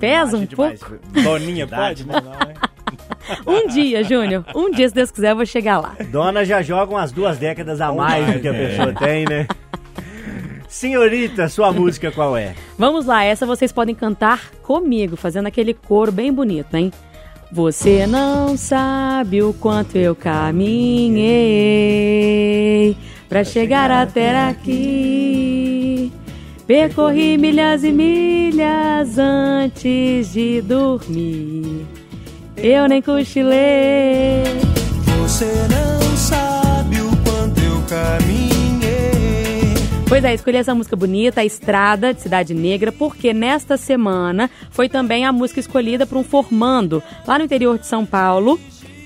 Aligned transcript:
Pesa 0.00 0.36
um 0.38 0.46
pouco. 0.46 0.98
Doninha, 1.22 1.66
pode? 1.66 2.06
Não, 2.06 2.14
né? 2.14 2.54
um 3.46 3.68
dia, 3.68 4.02
Júnior. 4.02 4.44
Um 4.54 4.70
dia, 4.70 4.88
se 4.88 4.94
Deus 4.94 5.10
quiser, 5.10 5.32
eu 5.32 5.36
vou 5.36 5.44
chegar 5.44 5.78
lá. 5.78 5.94
Dona 6.10 6.42
já 6.44 6.62
joga 6.62 6.92
umas 6.92 7.12
duas 7.12 7.36
décadas 7.38 7.80
a 7.80 7.92
mais 7.92 8.26
do 8.26 8.40
que 8.40 8.48
a 8.48 8.54
pessoa 8.54 8.94
tem, 8.94 9.26
né? 9.26 9.46
Senhorita, 10.66 11.48
sua 11.48 11.70
música 11.72 12.10
qual 12.10 12.36
é? 12.36 12.54
Vamos 12.78 13.04
lá, 13.04 13.22
essa 13.24 13.44
vocês 13.44 13.70
podem 13.72 13.94
cantar 13.94 14.50
comigo, 14.62 15.16
fazendo 15.16 15.46
aquele 15.46 15.74
coro 15.74 16.10
bem 16.10 16.32
bonito, 16.32 16.74
hein? 16.76 16.90
Você 17.52 18.06
não 18.06 18.56
sabe 18.56 19.42
o 19.42 19.52
quanto 19.52 19.98
eu 19.98 20.14
caminhei 20.14 21.26
para 23.28 23.42
chegar 23.42 23.90
até 23.90 24.48
aqui. 24.48 25.49
Percorri 26.70 27.36
milhas 27.36 27.82
e 27.82 27.90
milhas 27.90 29.18
antes 29.18 30.32
de 30.32 30.62
dormir. 30.62 31.84
Eu 32.56 32.86
nem 32.86 33.02
cochilei. 33.02 34.44
Você 35.18 35.46
não 35.68 36.16
sabe 36.16 37.00
o 37.00 37.10
quanto 37.24 37.60
eu 37.60 37.82
caminhei. 37.88 39.74
Pois 40.08 40.22
é, 40.22 40.32
escolhi 40.32 40.58
essa 40.58 40.72
música 40.72 40.94
bonita, 40.94 41.40
a 41.40 41.44
Estrada 41.44 42.14
de 42.14 42.20
Cidade 42.20 42.54
Negra, 42.54 42.92
porque 42.92 43.34
nesta 43.34 43.76
semana 43.76 44.48
foi 44.70 44.88
também 44.88 45.24
a 45.24 45.32
música 45.32 45.58
escolhida 45.58 46.06
para 46.06 46.18
um 46.18 46.22
formando 46.22 47.02
lá 47.26 47.36
no 47.36 47.46
interior 47.46 47.80
de 47.80 47.86
São 47.88 48.06
Paulo 48.06 48.60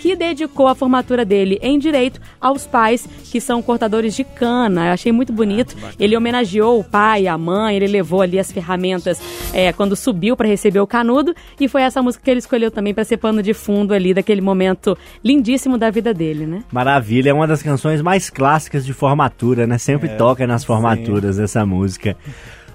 que 0.04 0.14
dedicou 0.14 0.68
a 0.68 0.74
formatura 0.74 1.24
dele 1.24 1.58
em 1.62 1.78
direito 1.78 2.20
aos 2.38 2.66
pais 2.66 3.08
que 3.32 3.40
são 3.40 3.62
cortadores 3.62 4.14
de 4.14 4.22
cana. 4.22 4.88
Eu 4.88 4.92
achei 4.92 5.10
muito 5.10 5.32
bonito. 5.32 5.74
Ele 5.98 6.14
homenageou 6.14 6.78
o 6.78 6.84
pai, 6.84 7.26
a 7.26 7.38
mãe, 7.38 7.74
ele 7.74 7.86
levou 7.86 8.20
ali 8.20 8.38
as 8.38 8.52
ferramentas 8.52 9.18
é, 9.50 9.72
quando 9.72 9.96
subiu 9.96 10.36
para 10.36 10.46
receber 10.46 10.80
o 10.80 10.86
canudo 10.86 11.34
e 11.58 11.68
foi 11.68 11.80
essa 11.80 12.02
música 12.02 12.22
que 12.22 12.30
ele 12.30 12.40
escolheu 12.40 12.70
também 12.70 12.92
para 12.92 13.02
ser 13.02 13.16
pano 13.16 13.42
de 13.42 13.54
fundo 13.54 13.94
ali 13.94 14.12
daquele 14.12 14.42
momento 14.42 14.94
lindíssimo 15.24 15.78
da 15.78 15.88
vida 15.88 16.12
dele, 16.12 16.44
né? 16.44 16.62
Maravilha, 16.70 17.30
é 17.30 17.32
uma 17.32 17.46
das 17.46 17.62
canções 17.62 18.02
mais 18.02 18.28
clássicas 18.28 18.84
de 18.84 18.92
formatura, 18.92 19.66
né? 19.66 19.78
Sempre 19.78 20.10
é, 20.10 20.16
toca 20.16 20.46
nas 20.46 20.64
formaturas 20.64 21.36
sim. 21.36 21.44
essa 21.44 21.64
música. 21.64 22.14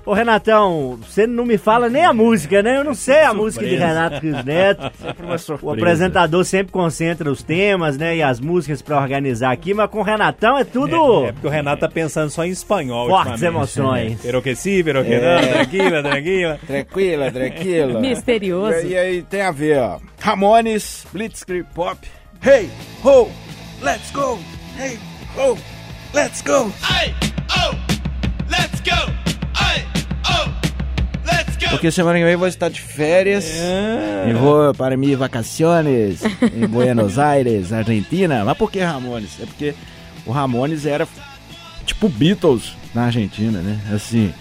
Ô 0.06 0.14
Renatão, 0.14 0.98
você 1.02 1.28
não 1.28 1.46
me 1.46 1.58
fala 1.58 1.90
nem 1.90 2.04
a 2.04 2.14
música, 2.14 2.64
né? 2.64 2.78
Eu 2.78 2.84
não 2.84 2.94
sei 2.94 3.22
a 3.22 3.34
música 3.34 3.66
de 3.66 3.76
Renato 3.76 4.20
Rios 4.20 4.44
Neto. 4.44 4.92
Sempre 5.00 5.26
uma 5.26 5.38
surpresa. 5.38 5.68
O 5.68 5.74
apresentador 5.74 6.46
sempre 6.46 6.72
concentra 6.72 7.30
os 7.32 7.44
temas, 7.44 7.98
né? 7.98 8.18
E 8.18 8.24
as 8.24 8.40
músicas 8.40 8.82
para 8.82 9.00
organizar 9.00 9.52
aqui, 9.52 9.74
mas 9.74 9.90
com 9.90 10.00
o 10.00 10.04
Renatão 10.04 10.58
é 10.58 10.64
tudo. 10.64 11.26
É, 11.26 11.30
é, 11.30 11.32
porque 11.32 11.48
o 11.48 11.50
Renato 11.50 11.82
tá 11.82 11.90
pensando 11.90 12.30
só 12.30 12.46
em 12.46 12.50
espanhol. 12.50 13.10
Fortes 13.10 13.44
emoções. 13.44 14.14
É. 14.14 14.18
Pero 14.24 14.42
que 14.42 14.56
sim, 14.56 14.84
pero 14.84 15.04
que 15.04 15.20
não, 15.20 15.42
tranquila, 15.54 16.04
tranquila. 16.04 16.60
Tranquila, 16.68 17.32
tranquila. 17.32 18.00
Misterioso. 18.00 18.88
E, 18.88 18.92
e 18.92 18.98
aí 18.98 19.24
tem 19.24 19.42
a 19.42 19.52
ver, 19.52 19.80
ó. 19.80 20.00
Ramones, 20.20 21.06
Blitzkrieg 21.12 21.66
Pop. 21.74 21.98
Hey, 22.42 22.70
ho, 23.04 23.30
let's 23.82 24.12
go. 24.12 24.40
Hey, 24.78 24.98
ho, 25.38 25.58
let's 26.14 26.42
go. 26.42 26.72
Hey, 26.82 27.14
oh, 27.58 27.76
let's 28.50 28.82
go. 28.82 29.29
Porque 31.70 31.92
semana 31.92 32.18
que 32.18 32.24
vem 32.24 32.34
eu 32.34 32.40
vou 32.40 32.48
estar 32.48 32.68
de 32.68 32.82
férias 32.82 33.46
é. 33.46 34.28
e 34.30 34.34
vou 34.34 34.74
para 34.74 34.98
minhas 34.98 35.20
vacações 35.20 36.20
em 36.54 36.68
Buenos 36.68 37.20
Aires, 37.20 37.72
Argentina. 37.72 38.44
Mas 38.44 38.58
por 38.58 38.72
que 38.72 38.80
Ramones? 38.80 39.40
É 39.40 39.46
porque 39.46 39.76
o 40.26 40.32
Ramones 40.32 40.86
era 40.86 41.08
tipo 41.86 42.10
Beatles 42.10 42.74
na 42.94 43.04
Argentina, 43.04 43.62
né? 43.62 43.80
Assim, 43.94 44.34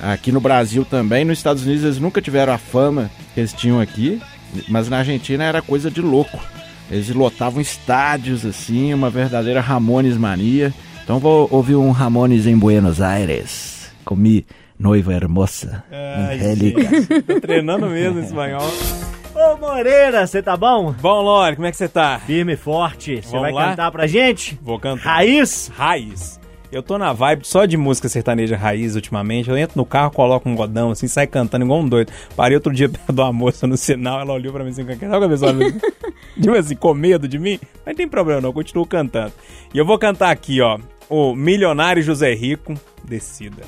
aqui 0.00 0.32
no 0.32 0.40
Brasil 0.40 0.84
também, 0.84 1.24
nos 1.24 1.38
Estados 1.38 1.64
Unidos 1.64 1.84
eles 1.84 1.98
nunca 1.98 2.20
tiveram 2.20 2.52
a 2.52 2.58
fama 2.58 3.10
que 3.32 3.40
eles 3.40 3.52
tinham 3.52 3.80
aqui, 3.80 4.20
mas 4.68 4.88
na 4.88 4.98
Argentina 4.98 5.44
era 5.44 5.62
coisa 5.62 5.90
de 5.90 6.00
louco. 6.00 6.38
Eles 6.90 7.08
lotavam 7.10 7.60
estádios 7.60 8.44
assim, 8.44 8.92
uma 8.92 9.08
verdadeira 9.08 9.60
Ramones 9.60 10.16
mania. 10.16 10.74
Então 11.02 11.18
vou 11.18 11.48
ouvir 11.50 11.76
um 11.76 11.90
Ramones 11.90 12.46
em 12.46 12.58
Buenos 12.58 13.00
Aires. 13.00 13.90
Comi 14.04 14.44
noiva 14.78 15.14
hermosa, 15.14 15.84
angélica. 15.90 17.22
Tô 17.22 17.40
treinando 17.40 17.86
mesmo 17.86 18.20
espanhol. 18.20 18.62
Ô 19.36 19.56
Moreira, 19.58 20.26
você 20.26 20.42
tá 20.42 20.56
bom? 20.56 20.92
Bom, 20.92 21.20
Lore, 21.20 21.56
como 21.56 21.66
é 21.66 21.70
que 21.70 21.76
você 21.76 21.88
tá? 21.88 22.18
Firme 22.20 22.54
e 22.54 22.56
forte. 22.56 23.20
Você 23.20 23.38
vai 23.38 23.52
lá? 23.52 23.68
cantar 23.68 23.92
pra 23.92 24.06
gente? 24.06 24.58
Vou 24.62 24.80
cantar. 24.80 25.02
Raiz? 25.04 25.70
Raiz. 25.76 26.40
Eu 26.72 26.82
tô 26.82 26.96
na 26.96 27.12
vibe 27.12 27.46
só 27.46 27.64
de 27.64 27.76
música 27.76 28.08
sertaneja 28.08 28.56
raiz 28.56 28.94
ultimamente. 28.96 29.50
Eu 29.50 29.56
entro 29.58 29.76
no 29.76 29.84
carro, 29.84 30.10
coloco 30.10 30.48
um 30.48 30.54
godão 30.54 30.90
assim, 30.90 31.06
sai 31.06 31.26
cantando 31.26 31.66
igual 31.66 31.80
um 31.80 31.88
doido. 31.88 32.10
Parei 32.34 32.56
outro 32.56 32.72
dia 32.72 32.88
perto 32.90 33.12
de 33.12 33.20
uma 33.20 33.32
moça 33.32 33.66
no 33.66 33.76
sinal, 33.76 34.20
ela 34.20 34.32
olhou 34.32 34.52
pra 34.52 34.64
mim 34.64 34.70
assim, 34.70 34.84
sabe 34.84 34.98
que 34.98 35.04
a 35.04 35.28
pessoa 35.28 35.52
tipo 36.40 36.54
assim, 36.56 36.74
com 36.74 36.94
medo 36.94 37.28
de 37.28 37.38
mim? 37.38 37.58
Mas 37.84 37.92
não 37.92 37.94
tem 37.94 38.08
problema 38.08 38.40
não, 38.40 38.48
eu 38.48 38.54
continuo 38.54 38.86
cantando. 38.86 39.32
E 39.72 39.78
eu 39.78 39.84
vou 39.84 39.98
cantar 39.98 40.30
aqui, 40.30 40.62
ó, 40.62 40.78
o 41.10 41.34
Milionário 41.34 42.02
José 42.02 42.34
Rico, 42.34 42.74
Descida. 43.04 43.62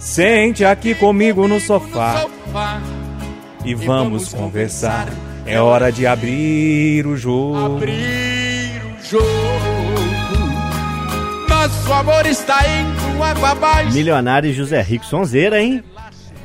Sente 0.00 0.64
aqui 0.64 0.94
comigo 0.94 1.46
no 1.46 1.60
sofá 1.60 2.26
e 3.66 3.74
vamos 3.74 4.32
conversar. 4.32 5.08
É 5.44 5.60
hora 5.60 5.92
de 5.92 6.06
abrir 6.06 7.06
o 7.06 7.18
jogo. 7.18 7.76
Abrir 7.76 8.80
o 8.82 9.04
jogo. 9.04 9.24
Nosso 11.50 11.92
amor 11.92 12.24
está 12.24 12.66
indo 12.66 13.22
água 13.22 13.50
abaixo. 13.50 13.92
Milionário 13.92 14.50
José 14.54 14.80
Rico 14.80 15.04
Sonzeira, 15.04 15.60
hein? 15.60 15.84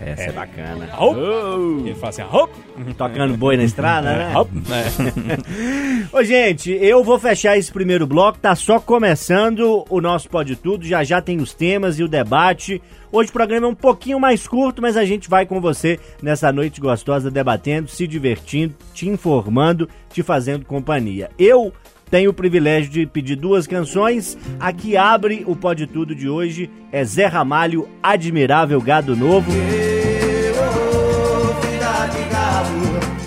Essa 0.02 0.24
é, 0.24 0.28
é 0.28 0.32
bacana. 0.32 0.90
Oh. 1.00 1.80
Ele 1.80 1.96
fala 1.96 2.10
assim, 2.10 2.22
hop. 2.24 2.52
Tocando 2.98 3.38
boi 3.38 3.58
na 3.58 3.64
estrada, 3.64 4.16
né? 4.16 4.34
Hop. 4.36 4.50
É. 4.70 6.08
Ô, 6.16 6.24
gente, 6.24 6.72
eu 6.72 7.04
vou 7.04 7.20
fechar 7.20 7.58
esse 7.58 7.72
primeiro 7.72 8.06
bloco. 8.06 8.40
Tá 8.40 8.56
só 8.56 8.80
começando 8.80 9.86
o 9.90 10.02
nosso 10.02 10.30
Pode 10.30 10.56
Tudo. 10.56 10.86
Já 10.86 11.04
já 11.04 11.22
tem 11.22 11.38
os 11.38 11.54
temas 11.54 12.00
e 12.00 12.04
o 12.04 12.08
debate. 12.08 12.82
Hoje 13.12 13.30
o 13.30 13.34
programa 13.34 13.68
é 13.68 13.70
um 13.70 13.76
pouquinho 13.76 14.20
mais 14.20 14.46
curto, 14.46 14.82
mas 14.82 14.98
a 14.98 15.06
gente 15.06 15.30
vai 15.30 15.46
com 15.46 15.62
você 15.62 15.98
nessa 16.22 16.52
noite 16.52 16.82
gostosa, 16.82 17.32
debatendo, 17.32 17.88
se 17.88 18.06
divertindo, 18.06 18.76
te 18.94 19.08
informando, 19.08 19.88
te 20.12 20.22
fazendo 20.22 20.66
companhia. 20.66 21.30
Eu 21.40 21.72
tenho 22.16 22.30
o 22.30 22.34
privilégio 22.34 22.90
de 22.90 23.06
pedir 23.06 23.36
duas 23.36 23.68
canções. 23.68 24.38
A 24.58 24.72
que 24.72 24.96
abre 24.96 25.44
o 25.46 25.54
Pode 25.54 25.86
Tudo 25.86 26.16
de 26.16 26.30
hoje 26.30 26.70
é 26.90 27.04
Zé 27.04 27.26
Ramalho, 27.26 27.90
Admirável 28.02 28.80
Gado 28.80 29.18
Novo. 29.18 29.52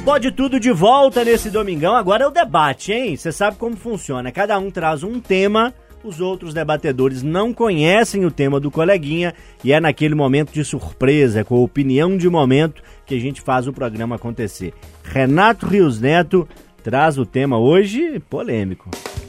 Pode 0.02 0.32
tudo 0.32 0.58
de 0.58 0.72
volta 0.72 1.22
nesse 1.22 1.50
domingão. 1.50 1.94
Agora 1.94 2.24
é 2.24 2.26
o 2.26 2.30
debate, 2.30 2.90
hein? 2.90 3.14
Você 3.14 3.30
sabe 3.30 3.58
como 3.58 3.76
funciona. 3.76 4.32
Cada 4.32 4.58
um 4.58 4.70
traz 4.70 5.02
um 5.02 5.20
tema, 5.20 5.74
os 6.02 6.18
outros 6.18 6.54
debatedores 6.54 7.22
não 7.22 7.52
conhecem 7.52 8.24
o 8.24 8.30
tema 8.30 8.58
do 8.58 8.70
coleguinha 8.70 9.34
e 9.62 9.70
é 9.70 9.78
naquele 9.78 10.14
momento 10.14 10.50
de 10.50 10.64
surpresa, 10.64 11.44
com 11.44 11.56
a 11.56 11.60
opinião 11.60 12.16
de 12.16 12.30
momento, 12.30 12.82
que 13.04 13.14
a 13.14 13.20
gente 13.20 13.42
faz 13.42 13.66
o 13.66 13.72
programa 13.72 14.16
acontecer. 14.16 14.72
Renato 15.04 15.66
Rios 15.66 16.00
Neto 16.00 16.48
traz 16.88 17.18
o 17.18 17.26
tema 17.26 17.58
hoje 17.58 18.18
polêmico. 18.30 18.88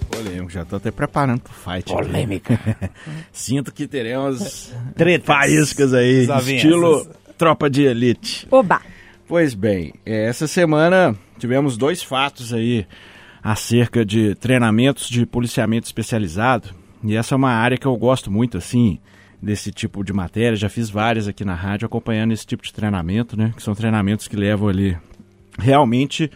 Polêmico, 0.09 0.49
já 0.49 0.63
tô 0.63 0.77
até 0.77 0.91
preparando 0.91 1.41
pro 1.41 1.51
fight. 1.51 1.91
Polêmica. 1.91 2.57
Sinto 3.33 3.73
que 3.73 3.85
teremos 3.85 4.73
Tretas. 4.95 5.25
faíscas 5.25 5.93
aí, 5.93 6.21
Desavenças. 6.21 6.53
estilo 6.53 7.07
tropa 7.37 7.69
de 7.69 7.83
elite. 7.83 8.47
Oba! 8.49 8.81
Pois 9.27 9.53
bem, 9.53 9.93
é, 10.05 10.27
essa 10.27 10.47
semana 10.47 11.13
tivemos 11.37 11.75
dois 11.75 12.01
fatos 12.01 12.53
aí 12.53 12.87
acerca 13.43 14.05
de 14.05 14.35
treinamentos 14.35 15.09
de 15.09 15.25
policiamento 15.25 15.85
especializado. 15.85 16.69
E 17.03 17.13
essa 17.13 17.35
é 17.35 17.37
uma 17.37 17.51
área 17.51 17.77
que 17.77 17.85
eu 17.85 17.95
gosto 17.97 18.31
muito, 18.31 18.57
assim, 18.57 18.99
desse 19.41 19.69
tipo 19.69 20.01
de 20.01 20.13
matéria. 20.13 20.55
Já 20.55 20.69
fiz 20.69 20.89
várias 20.89 21.27
aqui 21.27 21.43
na 21.43 21.55
rádio 21.55 21.85
acompanhando 21.85 22.31
esse 22.31 22.47
tipo 22.47 22.63
de 22.63 22.71
treinamento, 22.71 23.37
né? 23.37 23.51
Que 23.53 23.61
são 23.61 23.75
treinamentos 23.75 24.29
que 24.29 24.37
levam 24.37 24.69
ali 24.69 24.97
realmente 25.57 26.31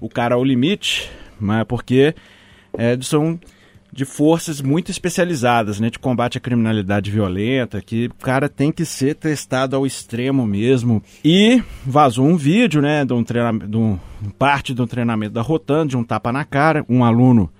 o 0.00 0.08
cara 0.08 0.34
ao 0.34 0.44
limite, 0.44 1.10
mas 1.38 1.64
porque 1.64 2.14
é, 2.76 2.98
são 3.02 3.38
de 3.92 4.04
forças 4.04 4.60
muito 4.60 4.90
especializadas, 4.90 5.80
né, 5.80 5.90
de 5.90 5.98
combate 5.98 6.38
à 6.38 6.40
criminalidade 6.40 7.10
violenta, 7.10 7.80
que 7.80 8.06
o 8.06 8.24
cara 8.24 8.48
tem 8.48 8.70
que 8.70 8.84
ser 8.84 9.14
testado 9.16 9.74
ao 9.74 9.84
extremo 9.84 10.46
mesmo. 10.46 11.02
E 11.24 11.62
vazou 11.84 12.26
um 12.26 12.36
vídeo, 12.36 12.80
né, 12.80 13.04
de 13.04 13.12
um 13.12 13.24
treinamento, 13.24 13.66
de 13.66 13.76
um, 13.76 13.98
parte 14.38 14.72
do 14.72 14.86
treinamento 14.86 15.34
da 15.34 15.42
Rotan, 15.42 15.86
de 15.86 15.96
um 15.96 16.04
tapa 16.04 16.32
na 16.32 16.44
cara, 16.44 16.84
um 16.88 17.04
aluno 17.04 17.50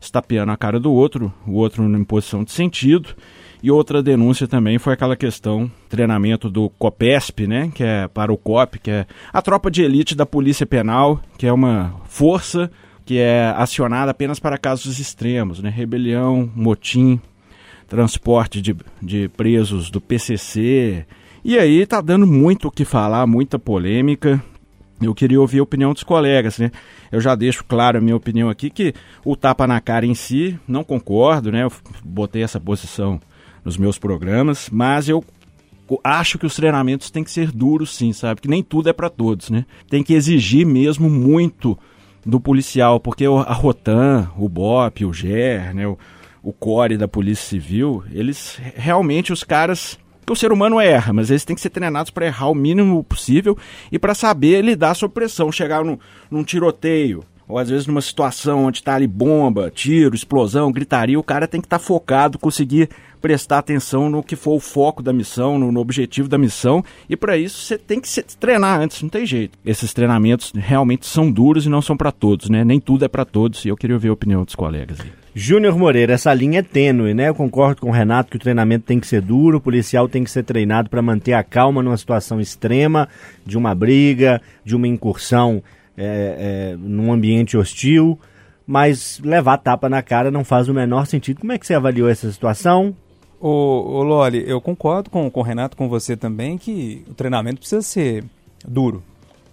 estapeando 0.00 0.52
a 0.52 0.56
cara 0.56 0.78
do 0.78 0.92
outro, 0.92 1.32
o 1.46 1.54
outro 1.54 1.82
em 1.84 2.04
posição 2.04 2.44
de 2.44 2.52
sentido. 2.52 3.14
E 3.62 3.70
outra 3.70 4.02
denúncia 4.02 4.46
também 4.46 4.78
foi 4.78 4.92
aquela 4.92 5.16
questão, 5.16 5.70
treinamento 5.88 6.48
do 6.48 6.70
COPESP, 6.70 7.46
né, 7.46 7.70
que 7.74 7.82
é 7.82 8.06
para 8.06 8.32
o 8.32 8.36
COP, 8.36 8.78
que 8.78 8.90
é 8.90 9.06
a 9.32 9.42
tropa 9.42 9.70
de 9.70 9.82
elite 9.82 10.14
da 10.14 10.24
Polícia 10.24 10.64
Penal, 10.64 11.20
que 11.36 11.46
é 11.46 11.52
uma 11.52 11.94
força 12.04 12.70
que 13.04 13.18
é 13.18 13.52
acionada 13.56 14.10
apenas 14.12 14.38
para 14.38 14.58
casos 14.58 15.00
extremos, 15.00 15.60
né, 15.60 15.70
rebelião, 15.70 16.48
motim, 16.54 17.20
transporte 17.88 18.60
de, 18.60 18.76
de 19.02 19.28
presos 19.30 19.90
do 19.90 20.00
PCC. 20.00 21.04
E 21.44 21.58
aí 21.58 21.84
tá 21.86 22.00
dando 22.00 22.26
muito 22.26 22.68
o 22.68 22.70
que 22.70 22.84
falar, 22.84 23.26
muita 23.26 23.58
polêmica. 23.58 24.40
Eu 25.00 25.14
queria 25.14 25.40
ouvir 25.40 25.60
a 25.60 25.62
opinião 25.62 25.92
dos 25.94 26.02
colegas, 26.02 26.58
né? 26.58 26.70
Eu 27.10 27.20
já 27.20 27.34
deixo 27.34 27.64
claro 27.64 27.98
a 27.98 28.00
minha 28.00 28.16
opinião 28.16 28.50
aqui 28.50 28.68
que 28.68 28.92
o 29.24 29.36
tapa 29.36 29.66
na 29.66 29.80
cara 29.80 30.04
em 30.04 30.14
si, 30.14 30.58
não 30.66 30.84
concordo, 30.84 31.50
né? 31.50 31.62
Eu 31.62 31.72
botei 32.04 32.42
essa 32.42 32.60
posição 32.60 33.20
nos 33.64 33.76
meus 33.76 33.98
programas, 33.98 34.68
mas 34.70 35.08
eu 35.08 35.24
acho 36.04 36.38
que 36.38 36.46
os 36.46 36.54
treinamentos 36.54 37.10
têm 37.10 37.24
que 37.24 37.30
ser 37.30 37.50
duros 37.50 37.94
sim, 37.94 38.12
sabe? 38.12 38.40
Que 38.40 38.48
nem 38.48 38.62
tudo 38.62 38.88
é 38.88 38.92
para 38.92 39.08
todos, 39.08 39.50
né? 39.50 39.64
Tem 39.88 40.02
que 40.02 40.14
exigir 40.14 40.66
mesmo 40.66 41.08
muito 41.08 41.78
do 42.24 42.40
policial, 42.40 43.00
porque 43.00 43.24
a 43.24 43.52
Rotan, 43.52 44.30
o 44.36 44.48
BOP, 44.48 45.04
o 45.04 45.12
GER, 45.12 45.74
né, 45.74 45.86
o, 45.86 45.96
o 46.42 46.52
CORE 46.52 46.98
da 46.98 47.08
Polícia 47.08 47.46
Civil, 47.46 48.04
eles 48.12 48.60
realmente 48.74 49.32
os 49.32 49.42
caras 49.42 49.98
que 50.26 50.32
o 50.32 50.36
ser 50.36 50.52
humano 50.52 50.78
erra, 50.78 51.10
mas 51.10 51.30
eles 51.30 51.44
têm 51.44 51.56
que 51.56 51.62
ser 51.62 51.70
treinados 51.70 52.10
para 52.10 52.26
errar 52.26 52.50
o 52.50 52.54
mínimo 52.54 53.02
possível 53.02 53.56
e 53.90 53.98
para 53.98 54.14
saber 54.14 54.62
lidar 54.62 54.94
sob 54.94 55.14
pressão, 55.14 55.50
chegar 55.50 55.82
num, 55.82 55.98
num 56.30 56.44
tiroteio, 56.44 57.24
ou 57.48 57.58
às 57.58 57.70
vezes 57.70 57.86
numa 57.86 58.02
situação 58.02 58.66
onde 58.66 58.78
está 58.78 58.94
ali 58.94 59.06
bomba, 59.06 59.72
tiro, 59.74 60.14
explosão, 60.14 60.70
gritaria, 60.70 61.18
o 61.18 61.22
cara 61.22 61.48
tem 61.48 61.60
que 61.60 61.66
estar 61.66 61.78
tá 61.78 61.84
focado, 61.84 62.38
conseguir 62.38 62.90
prestar 63.20 63.58
atenção 63.58 64.08
no 64.08 64.22
que 64.22 64.36
for 64.36 64.52
o 64.52 64.60
foco 64.60 65.02
da 65.02 65.12
missão, 65.12 65.58
no, 65.58 65.72
no 65.72 65.80
objetivo 65.80 66.28
da 66.28 66.38
missão, 66.38 66.84
e 67.08 67.16
para 67.16 67.36
isso 67.36 67.60
você 67.60 67.76
tem 67.76 68.00
que 68.00 68.08
se 68.08 68.22
treinar 68.22 68.80
antes, 68.80 69.02
não 69.02 69.08
tem 69.08 69.26
jeito. 69.26 69.58
Esses 69.64 69.92
treinamentos 69.92 70.52
realmente 70.54 71.06
são 71.06 71.30
duros 71.30 71.66
e 71.66 71.68
não 71.68 71.82
são 71.82 71.96
para 71.96 72.12
todos, 72.12 72.48
né? 72.48 72.64
Nem 72.64 72.78
tudo 72.78 73.04
é 73.04 73.08
para 73.08 73.24
todos, 73.24 73.64
e 73.64 73.68
eu 73.68 73.76
queria 73.76 73.96
ouvir 73.96 74.08
a 74.08 74.12
opinião 74.12 74.44
dos 74.44 74.54
colegas 74.54 75.00
aí. 75.00 75.10
Júnior 75.34 75.76
Moreira, 75.76 76.14
essa 76.14 76.34
linha 76.34 76.60
é 76.60 76.62
tênue, 76.62 77.14
né? 77.14 77.28
Eu 77.28 77.34
concordo 77.34 77.80
com 77.80 77.90
o 77.90 77.92
Renato 77.92 78.30
que 78.30 78.36
o 78.36 78.40
treinamento 78.40 78.86
tem 78.86 78.98
que 78.98 79.06
ser 79.06 79.20
duro, 79.20 79.58
o 79.58 79.60
policial 79.60 80.08
tem 80.08 80.24
que 80.24 80.30
ser 80.30 80.42
treinado 80.42 80.90
para 80.90 81.02
manter 81.02 81.32
a 81.32 81.44
calma 81.44 81.82
numa 81.82 81.96
situação 81.96 82.40
extrema, 82.40 83.08
de 83.46 83.56
uma 83.56 83.74
briga, 83.74 84.40
de 84.64 84.74
uma 84.74 84.88
incursão 84.88 85.62
é, 85.98 86.70
é, 86.72 86.76
num 86.76 87.12
ambiente 87.12 87.56
hostil, 87.56 88.18
mas 88.64 89.20
levar 89.24 89.58
tapa 89.58 89.88
na 89.88 90.02
cara 90.02 90.30
não 90.30 90.44
faz 90.44 90.68
o 90.68 90.74
menor 90.74 91.06
sentido. 91.06 91.40
Como 91.40 91.52
é 91.52 91.58
que 91.58 91.66
você 91.66 91.74
avaliou 91.74 92.08
essa 92.08 92.30
situação? 92.30 92.94
Ô, 93.40 93.48
ô 93.48 94.02
Loli, 94.02 94.44
eu 94.48 94.60
concordo 94.60 95.10
com, 95.10 95.28
com 95.30 95.40
o 95.40 95.42
Renato, 95.42 95.76
com 95.76 95.88
você 95.88 96.16
também, 96.16 96.56
que 96.56 97.04
o 97.08 97.14
treinamento 97.14 97.60
precisa 97.60 97.82
ser 97.82 98.24
duro, 98.66 99.02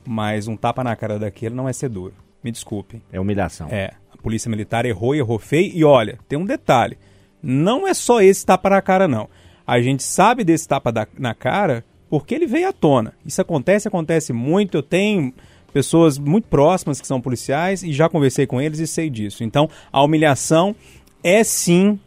mas 0.05 0.47
um 0.47 0.55
tapa 0.55 0.83
na 0.83 0.95
cara 0.95 1.17
daquele 1.17 1.55
não 1.55 1.67
é 1.67 1.73
ser 1.73 1.89
duro. 1.89 2.13
Me 2.43 2.51
desculpe. 2.51 3.01
É 3.11 3.19
humilhação. 3.19 3.67
É. 3.71 3.91
A 4.13 4.17
polícia 4.21 4.49
militar 4.49 4.85
errou 4.85 5.15
e 5.15 5.19
errou 5.19 5.39
feio. 5.39 5.71
E 5.73 5.83
olha, 5.83 6.19
tem 6.27 6.37
um 6.37 6.45
detalhe: 6.45 6.97
não 7.41 7.87
é 7.87 7.93
só 7.93 8.21
esse 8.21 8.45
tapa 8.45 8.69
na 8.69 8.81
cara, 8.81 9.07
não. 9.07 9.27
A 9.65 9.81
gente 9.81 10.03
sabe 10.03 10.43
desse 10.43 10.67
tapa 10.67 10.91
da, 10.91 11.07
na 11.17 11.33
cara 11.33 11.83
porque 12.09 12.35
ele 12.35 12.45
veio 12.45 12.69
à 12.69 12.73
tona. 12.73 13.13
Isso 13.25 13.41
acontece, 13.41 13.87
acontece 13.87 14.31
muito. 14.31 14.77
Eu 14.77 14.83
tenho 14.83 15.33
pessoas 15.75 16.17
muito 16.17 16.47
próximas 16.47 17.01
que 17.01 17.07
são 17.07 17.19
policiais 17.19 17.83
e 17.83 17.91
já 17.91 18.07
conversei 18.07 18.47
com 18.47 18.61
eles 18.61 18.79
e 18.79 18.87
sei 18.87 19.09
disso. 19.09 19.43
Então, 19.43 19.69
a 19.91 20.01
humilhação 20.01 20.73
é 21.21 21.43
sim 21.43 21.99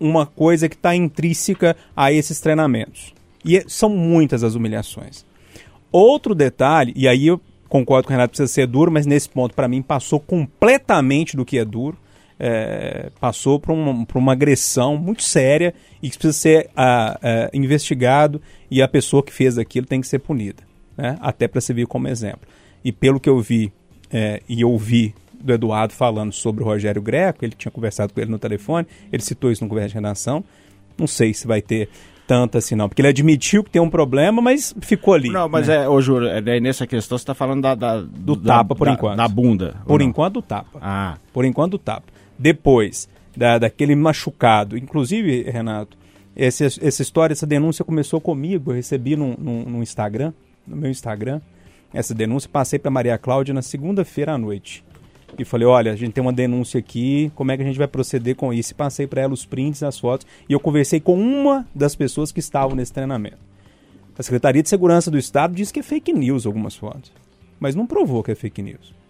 uma 0.00 0.26
coisa 0.26 0.68
que 0.68 0.74
está 0.74 0.96
intrínseca 0.96 1.76
a 1.96 2.12
esses 2.12 2.40
treinamentos. 2.40 3.14
E 3.44 3.58
é, 3.58 3.64
são 3.68 3.88
muitas 3.88 4.42
as 4.42 4.56
humilhações. 4.56 5.24
Outro 5.92 6.34
detalhe, 6.34 6.92
e 6.96 7.06
aí 7.06 7.28
eu 7.28 7.40
concordo 7.68 8.08
com 8.08 8.12
o 8.12 8.16
Renato, 8.16 8.30
precisa 8.30 8.52
ser 8.52 8.66
duro, 8.66 8.90
mas 8.90 9.06
nesse 9.06 9.28
ponto, 9.28 9.54
para 9.54 9.68
mim, 9.68 9.82
passou 9.82 10.18
completamente 10.18 11.36
do 11.36 11.44
que 11.44 11.58
é 11.58 11.64
duro. 11.64 11.96
É, 12.40 13.12
passou 13.20 13.60
por 13.60 13.70
uma, 13.70 14.04
por 14.04 14.18
uma 14.18 14.32
agressão 14.32 14.96
muito 14.96 15.22
séria 15.22 15.72
e 16.02 16.10
que 16.10 16.18
precisa 16.18 16.36
ser 16.36 16.70
a, 16.74 17.20
a, 17.22 17.50
investigado 17.54 18.42
e 18.68 18.82
a 18.82 18.88
pessoa 18.88 19.22
que 19.22 19.32
fez 19.32 19.58
aquilo 19.58 19.86
tem 19.86 20.00
que 20.00 20.08
ser 20.08 20.18
punida. 20.18 20.64
Né? 20.96 21.16
Até 21.20 21.46
para 21.46 21.60
servir 21.60 21.86
como 21.86 22.08
exemplo. 22.08 22.48
E 22.84 22.92
pelo 22.92 23.20
que 23.20 23.28
eu 23.28 23.40
vi 23.40 23.72
é, 24.10 24.42
e 24.48 24.64
ouvi 24.64 25.14
do 25.42 25.52
Eduardo 25.52 25.92
falando 25.92 26.32
sobre 26.32 26.62
o 26.62 26.66
Rogério 26.66 27.02
Greco, 27.02 27.44
ele 27.44 27.54
tinha 27.56 27.72
conversado 27.72 28.12
com 28.12 28.20
ele 28.20 28.30
no 28.30 28.38
telefone, 28.38 28.86
ele 29.12 29.22
citou 29.22 29.50
isso 29.50 29.64
no 29.64 29.68
governo 29.68 29.88
de 29.88 29.94
redação. 29.94 30.44
Não 30.96 31.06
sei 31.06 31.34
se 31.34 31.46
vai 31.46 31.60
ter 31.60 31.88
tanto 32.26 32.58
assim, 32.58 32.74
não. 32.74 32.88
Porque 32.88 33.02
ele 33.02 33.08
admitiu 33.08 33.64
que 33.64 33.70
tem 33.70 33.82
um 33.82 33.90
problema, 33.90 34.40
mas 34.40 34.74
ficou 34.80 35.14
ali. 35.14 35.30
Não, 35.30 35.48
mas 35.48 35.68
né? 35.68 35.84
é, 35.84 35.88
ô 35.88 36.00
Júlio, 36.00 36.28
é, 36.28 36.60
nessa 36.60 36.86
questão 36.86 37.18
você 37.18 37.22
está 37.22 37.34
falando 37.34 37.62
da, 37.62 37.74
da, 37.74 38.00
do 38.00 38.36
da, 38.36 38.58
tapa, 38.58 38.74
por 38.74 38.86
da, 38.86 38.92
enquanto. 38.92 39.16
Da 39.16 39.28
bunda. 39.28 39.76
Por 39.86 40.00
enquanto, 40.00 40.34
do 40.34 40.42
tapa. 40.42 40.78
Ah. 40.80 41.16
Por 41.32 41.44
enquanto, 41.44 41.72
do 41.72 41.78
tapa. 41.78 42.06
Depois, 42.38 43.08
da, 43.36 43.58
daquele 43.58 43.96
machucado. 43.96 44.76
Inclusive, 44.76 45.42
Renato, 45.42 45.96
esse, 46.36 46.64
essa 46.64 47.02
história, 47.02 47.32
essa 47.32 47.46
denúncia 47.46 47.84
começou 47.84 48.20
comigo. 48.20 48.70
Eu 48.70 48.76
recebi 48.76 49.16
no, 49.16 49.34
no, 49.36 49.64
no 49.64 49.82
Instagram, 49.82 50.32
no 50.66 50.76
meu 50.76 50.90
Instagram 50.90 51.40
essa 51.92 52.14
denúncia. 52.14 52.48
Passei 52.50 52.78
para 52.78 52.90
Maria 52.90 53.18
Cláudia 53.18 53.54
na 53.54 53.62
segunda-feira 53.62 54.32
à 54.32 54.38
noite. 54.38 54.84
E 55.38 55.44
falei, 55.44 55.66
olha, 55.66 55.92
a 55.92 55.96
gente 55.96 56.12
tem 56.12 56.22
uma 56.22 56.32
denúncia 56.32 56.78
aqui, 56.78 57.32
como 57.34 57.50
é 57.50 57.56
que 57.56 57.62
a 57.62 57.66
gente 57.66 57.78
vai 57.78 57.88
proceder 57.88 58.36
com 58.36 58.52
isso? 58.52 58.72
E 58.72 58.74
passei 58.74 59.06
para 59.06 59.22
ela 59.22 59.32
os 59.32 59.46
prints, 59.46 59.82
as 59.82 59.98
fotos, 59.98 60.26
e 60.46 60.52
eu 60.52 60.60
conversei 60.60 61.00
com 61.00 61.14
uma 61.14 61.66
das 61.74 61.94
pessoas 61.94 62.30
que 62.30 62.40
estavam 62.40 62.76
nesse 62.76 62.92
treinamento. 62.92 63.38
A 64.18 64.22
Secretaria 64.22 64.62
de 64.62 64.68
Segurança 64.68 65.10
do 65.10 65.16
Estado 65.16 65.54
disse 65.54 65.72
que 65.72 65.80
é 65.80 65.82
fake 65.82 66.12
news 66.12 66.44
algumas 66.44 66.76
fotos, 66.76 67.10
mas 67.58 67.74
não 67.74 67.86
provou 67.86 68.22
que 68.22 68.30
é 68.30 68.34
fake 68.34 68.60
news. 68.60 69.01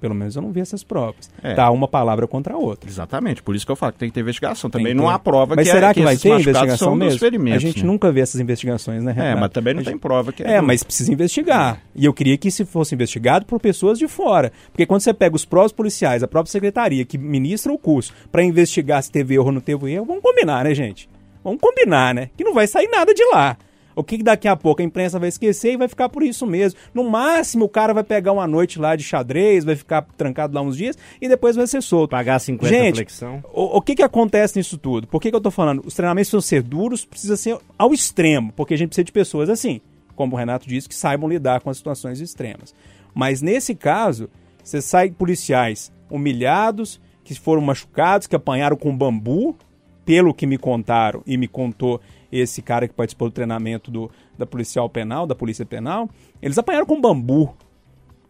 Pelo 0.00 0.14
menos 0.14 0.36
eu 0.36 0.42
não 0.42 0.52
vi 0.52 0.60
essas 0.60 0.84
provas. 0.84 1.30
É. 1.42 1.54
Tá 1.54 1.70
uma 1.70 1.88
palavra 1.88 2.26
contra 2.26 2.54
a 2.54 2.56
outra. 2.56 2.88
Exatamente, 2.88 3.42
por 3.42 3.56
isso 3.56 3.64
que 3.64 3.72
eu 3.72 3.76
falo 3.76 3.92
que 3.92 3.98
tem 3.98 4.08
que 4.08 4.14
ter 4.14 4.20
investigação. 4.20 4.68
Também 4.68 4.94
não 4.94 5.08
há 5.08 5.18
prova 5.18 5.56
mas 5.56 5.66
que 5.66 5.72
será 5.72 5.88
é, 5.88 5.94
que, 5.94 6.00
que 6.00 6.04
vai 6.04 6.16
ter 6.16 6.28
investigação 6.28 6.94
mesmo? 6.94 7.26
A 7.54 7.58
gente 7.58 7.80
né? 7.80 7.86
nunca 7.86 8.12
vê 8.12 8.20
essas 8.20 8.40
investigações, 8.40 9.02
né, 9.02 9.12
Renato? 9.12 9.36
É, 9.36 9.40
mas 9.40 9.50
também 9.50 9.74
não 9.74 9.82
gente... 9.82 9.92
tem 9.92 9.98
prova 9.98 10.32
que 10.32 10.42
é. 10.42 10.54
É, 10.54 10.60
mas 10.60 10.82
precisa 10.82 11.12
investigar. 11.12 11.80
E 11.94 12.04
eu 12.04 12.12
queria 12.12 12.36
que 12.36 12.48
isso 12.48 12.66
fosse 12.66 12.94
investigado 12.94 13.46
por 13.46 13.58
pessoas 13.58 13.98
de 13.98 14.06
fora. 14.06 14.52
Porque 14.70 14.84
quando 14.84 15.00
você 15.00 15.14
pega 15.14 15.34
os 15.34 15.44
próprios 15.44 15.72
policiais, 15.72 16.22
a 16.22 16.28
própria 16.28 16.52
secretaria 16.52 17.04
que 17.04 17.16
ministra 17.16 17.72
o 17.72 17.78
curso 17.78 18.12
para 18.30 18.42
investigar 18.42 19.02
se 19.02 19.10
teve 19.10 19.34
erro 19.34 19.46
ou 19.46 19.52
não 19.52 19.60
teve 19.60 19.92
erro, 19.92 20.04
vamos 20.04 20.22
combinar, 20.22 20.64
né, 20.64 20.74
gente? 20.74 21.08
Vamos 21.42 21.60
combinar, 21.60 22.14
né? 22.14 22.30
Que 22.36 22.44
não 22.44 22.52
vai 22.52 22.66
sair 22.66 22.88
nada 22.88 23.14
de 23.14 23.24
lá. 23.26 23.56
O 23.96 24.04
que 24.04 24.22
daqui 24.22 24.46
a 24.46 24.54
pouco 24.54 24.82
a 24.82 24.84
imprensa 24.84 25.18
vai 25.18 25.30
esquecer 25.30 25.72
e 25.72 25.76
vai 25.78 25.88
ficar 25.88 26.10
por 26.10 26.22
isso 26.22 26.46
mesmo. 26.46 26.78
No 26.92 27.08
máximo, 27.08 27.64
o 27.64 27.68
cara 27.68 27.94
vai 27.94 28.04
pegar 28.04 28.30
uma 28.30 28.46
noite 28.46 28.78
lá 28.78 28.94
de 28.94 29.02
xadrez, 29.02 29.64
vai 29.64 29.74
ficar 29.74 30.06
trancado 30.18 30.54
lá 30.54 30.60
uns 30.60 30.76
dias 30.76 30.98
e 31.18 31.26
depois 31.26 31.56
vai 31.56 31.66
ser 31.66 31.82
solto. 31.82 32.10
Pagar 32.10 32.38
50 32.38 32.68
Gente, 32.68 32.94
flexão. 32.96 33.42
O, 33.54 33.78
o 33.78 33.80
que, 33.80 33.94
que 33.94 34.02
acontece 34.02 34.58
nisso 34.58 34.76
tudo? 34.76 35.06
Por 35.06 35.18
que, 35.18 35.30
que 35.30 35.36
eu 35.36 35.40
tô 35.40 35.50
falando? 35.50 35.82
Os 35.86 35.94
treinamentos 35.94 36.30
precisam 36.30 36.46
ser 36.46 36.62
duros, 36.62 37.06
precisa 37.06 37.38
ser 37.38 37.56
ao 37.78 37.94
extremo, 37.94 38.52
porque 38.54 38.74
a 38.74 38.76
gente 38.76 38.88
precisa 38.88 39.04
de 39.04 39.12
pessoas 39.12 39.48
assim, 39.48 39.80
como 40.14 40.36
o 40.36 40.38
Renato 40.38 40.68
disse, 40.68 40.86
que 40.86 40.94
saibam 40.94 41.26
lidar 41.26 41.62
com 41.62 41.70
as 41.70 41.78
situações 41.78 42.20
extremas. 42.20 42.74
Mas 43.14 43.40
nesse 43.40 43.74
caso, 43.74 44.28
você 44.62 44.82
sai 44.82 45.10
policiais 45.10 45.90
humilhados, 46.10 47.00
que 47.24 47.34
foram 47.34 47.62
machucados, 47.62 48.26
que 48.26 48.36
apanharam 48.36 48.76
com 48.76 48.94
bambu, 48.94 49.56
pelo 50.04 50.32
que 50.32 50.46
me 50.46 50.56
contaram 50.56 51.22
e 51.26 51.36
me 51.36 51.48
contou 51.48 52.00
esse 52.38 52.60
cara 52.62 52.86
que 52.88 52.94
participou 52.94 53.28
do 53.28 53.32
treinamento 53.32 53.90
do, 53.90 54.10
da 54.38 54.46
policial 54.46 54.88
penal, 54.88 55.26
da 55.26 55.34
polícia 55.34 55.64
penal, 55.66 56.08
eles 56.42 56.58
apanharam 56.58 56.86
com 56.86 57.00
bambu. 57.00 57.54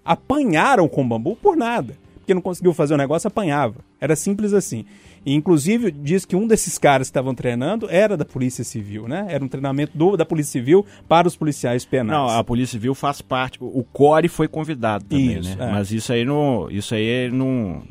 Apanharam 0.05 0.89
com 0.89 1.07
bambu 1.07 1.37
por 1.37 1.57
nada. 1.57 1.97
porque 2.19 2.35
não 2.35 2.41
conseguiu 2.43 2.73
fazer 2.75 2.95
o 2.95 2.97
negócio, 2.97 3.29
apanhava. 3.29 3.77
Era 4.01 4.17
simples 4.17 4.53
assim. 4.53 4.85
E, 5.25 5.33
inclusive, 5.35 5.91
diz 5.91 6.25
que 6.25 6.37
um 6.37 6.47
desses 6.47 6.77
caras 6.79 7.09
que 7.09 7.11
estavam 7.11 7.35
treinando 7.35 7.89
era 7.91 8.17
da 8.17 8.25
Polícia 8.25 8.63
Civil, 8.65 9.09
né? 9.09 9.27
Era 9.29 9.45
um 9.45 9.49
treinamento 9.49 9.97
do, 9.97 10.17
da 10.17 10.25
Polícia 10.25 10.53
Civil 10.53 10.85
para 11.09 11.27
os 11.27 11.37
policiais 11.37 11.85
penais. 11.85 12.17
Não, 12.19 12.29
a 12.29 12.43
Polícia 12.45 12.73
Civil 12.79 12.95
faz 12.95 13.21
parte. 13.21 13.59
O 13.61 13.85
Core 13.93 14.29
foi 14.29 14.47
convidado 14.49 15.05
também, 15.05 15.39
Isso, 15.41 15.57
né? 15.59 15.69
é. 15.69 15.73
Mas 15.73 15.91
isso 15.91 16.13
aí 16.13 16.25
não. 16.25 16.69
Isso 16.71 16.95
aí 16.95 17.29
não. 17.33 17.83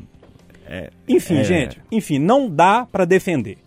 Enfim, 1.08 1.36
É. 1.38 1.44
gente, 1.44 1.80
enfim, 1.92 2.18
não 2.18 2.48
dá 2.50 2.86
pra 2.90 3.04
defender. 3.04 3.58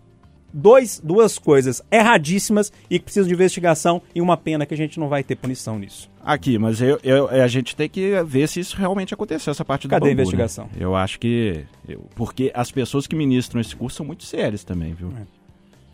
Dois, 0.52 1.00
duas 1.02 1.38
coisas 1.38 1.82
erradíssimas 1.90 2.72
e 2.88 2.98
que 2.98 3.04
precisam 3.04 3.28
de 3.28 3.34
investigação 3.34 4.02
e 4.14 4.20
uma 4.20 4.36
pena 4.36 4.66
que 4.66 4.74
a 4.74 4.76
gente 4.76 4.98
não 4.98 5.08
vai 5.08 5.22
ter 5.22 5.36
punição 5.36 5.78
nisso. 5.78 6.10
Aqui, 6.22 6.58
mas 6.58 6.80
eu, 6.82 6.98
eu- 7.02 7.28
a 7.28 7.46
gente 7.48 7.74
tem 7.74 7.88
que 7.88 8.22
ver 8.24 8.48
se 8.48 8.60
isso 8.60 8.76
realmente 8.76 9.14
aconteceu, 9.14 9.50
essa 9.50 9.64
parte 9.64 9.86
do 9.86 9.90
Cadê 9.90 10.06
a 10.06 10.08
bambu, 10.08 10.16
né? 10.16 10.22
investigação? 10.22 10.68
Eu 10.78 10.94
acho 10.94 11.18
que. 11.18 11.64
eu- 11.88 12.04
porque 12.14 12.50
as 12.54 12.70
pessoas 12.70 13.06
que 13.06 13.16
ministram 13.16 13.60
esse 13.60 13.74
curso 13.74 13.96
são 13.98 14.06
muito 14.06 14.24
sérias 14.24 14.64
também, 14.64 14.92
viu? 14.92 15.12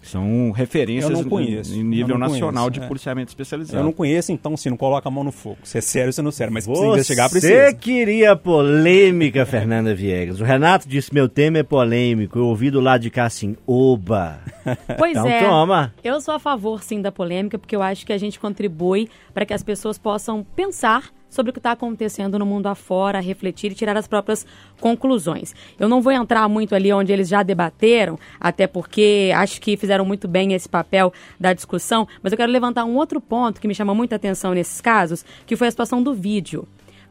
São 0.06 0.50
referências 0.50 1.10
Eu 1.10 1.22
não 1.22 1.28
conheço, 1.28 1.74
em 1.74 1.78
eu 1.78 1.84
nível 1.84 2.18
não 2.18 2.28
nacional 2.28 2.64
conheço, 2.64 2.70
de 2.70 2.80
é. 2.80 2.88
policiamento 2.88 3.28
especializado. 3.28 3.78
Eu 3.78 3.84
não 3.84 3.92
conheço, 3.92 4.32
então, 4.32 4.56
se 4.56 4.70
não 4.70 4.76
coloca 4.76 5.08
a 5.08 5.10
mão 5.10 5.24
no 5.24 5.32
fogo. 5.32 5.58
Se 5.62 5.78
é 5.78 5.80
sério, 5.80 6.12
se 6.12 6.22
não 6.22 6.28
é 6.28 6.32
sério. 6.32 6.52
Mas 6.52 6.66
precisa 6.66 6.86
Você 6.86 6.94
investigar, 6.94 7.30
precisa. 7.30 7.74
queria 7.74 8.36
polêmica, 8.36 9.44
Fernanda 9.44 9.94
Viegas. 9.94 10.40
O 10.40 10.44
Renato 10.44 10.88
disse: 10.88 11.12
meu 11.12 11.28
tema 11.28 11.58
é 11.58 11.62
polêmico. 11.62 12.38
Eu 12.38 12.46
ouvi 12.46 12.70
do 12.70 12.80
lado 12.80 13.02
de 13.02 13.10
cá 13.10 13.24
assim, 13.26 13.56
oba. 13.66 14.38
Pois 14.98 15.12
Então 15.12 15.28
é. 15.28 15.40
toma. 15.44 15.94
Eu 16.02 16.20
sou 16.20 16.34
a 16.34 16.38
favor, 16.38 16.82
sim, 16.82 17.00
da 17.00 17.12
polêmica, 17.12 17.58
porque 17.58 17.76
eu 17.76 17.82
acho 17.82 18.04
que 18.04 18.12
a 18.12 18.18
gente 18.18 18.38
contribui 18.40 19.08
para 19.32 19.46
que 19.46 19.54
as 19.54 19.62
pessoas 19.62 19.96
possam 19.98 20.44
pensar 20.56 21.10
sobre 21.28 21.50
o 21.50 21.52
que 21.52 21.58
está 21.58 21.72
acontecendo 21.72 22.38
no 22.38 22.46
mundo 22.46 22.66
afora, 22.66 23.20
refletir 23.20 23.72
e 23.72 23.74
tirar 23.74 23.96
as 23.96 24.06
próprias 24.06 24.46
conclusões. 24.80 25.54
Eu 25.78 25.88
não 25.88 26.00
vou 26.00 26.12
entrar 26.12 26.48
muito 26.48 26.74
ali 26.74 26.92
onde 26.92 27.12
eles 27.12 27.28
já 27.28 27.42
debateram, 27.42 28.18
até 28.40 28.66
porque 28.66 29.32
acho 29.34 29.60
que 29.60 29.76
fizeram 29.76 30.04
muito 30.04 30.26
bem 30.28 30.52
esse 30.52 30.68
papel 30.68 31.12
da 31.38 31.52
discussão, 31.52 32.06
mas 32.22 32.32
eu 32.32 32.36
quero 32.36 32.50
levantar 32.50 32.84
um 32.84 32.96
outro 32.96 33.20
ponto 33.20 33.60
que 33.60 33.68
me 33.68 33.74
chama 33.74 33.94
muita 33.94 34.16
atenção 34.16 34.54
nesses 34.54 34.80
casos, 34.80 35.24
que 35.46 35.56
foi 35.56 35.68
a 35.68 35.70
situação 35.70 36.02
do 36.02 36.14
vídeo. 36.14 36.66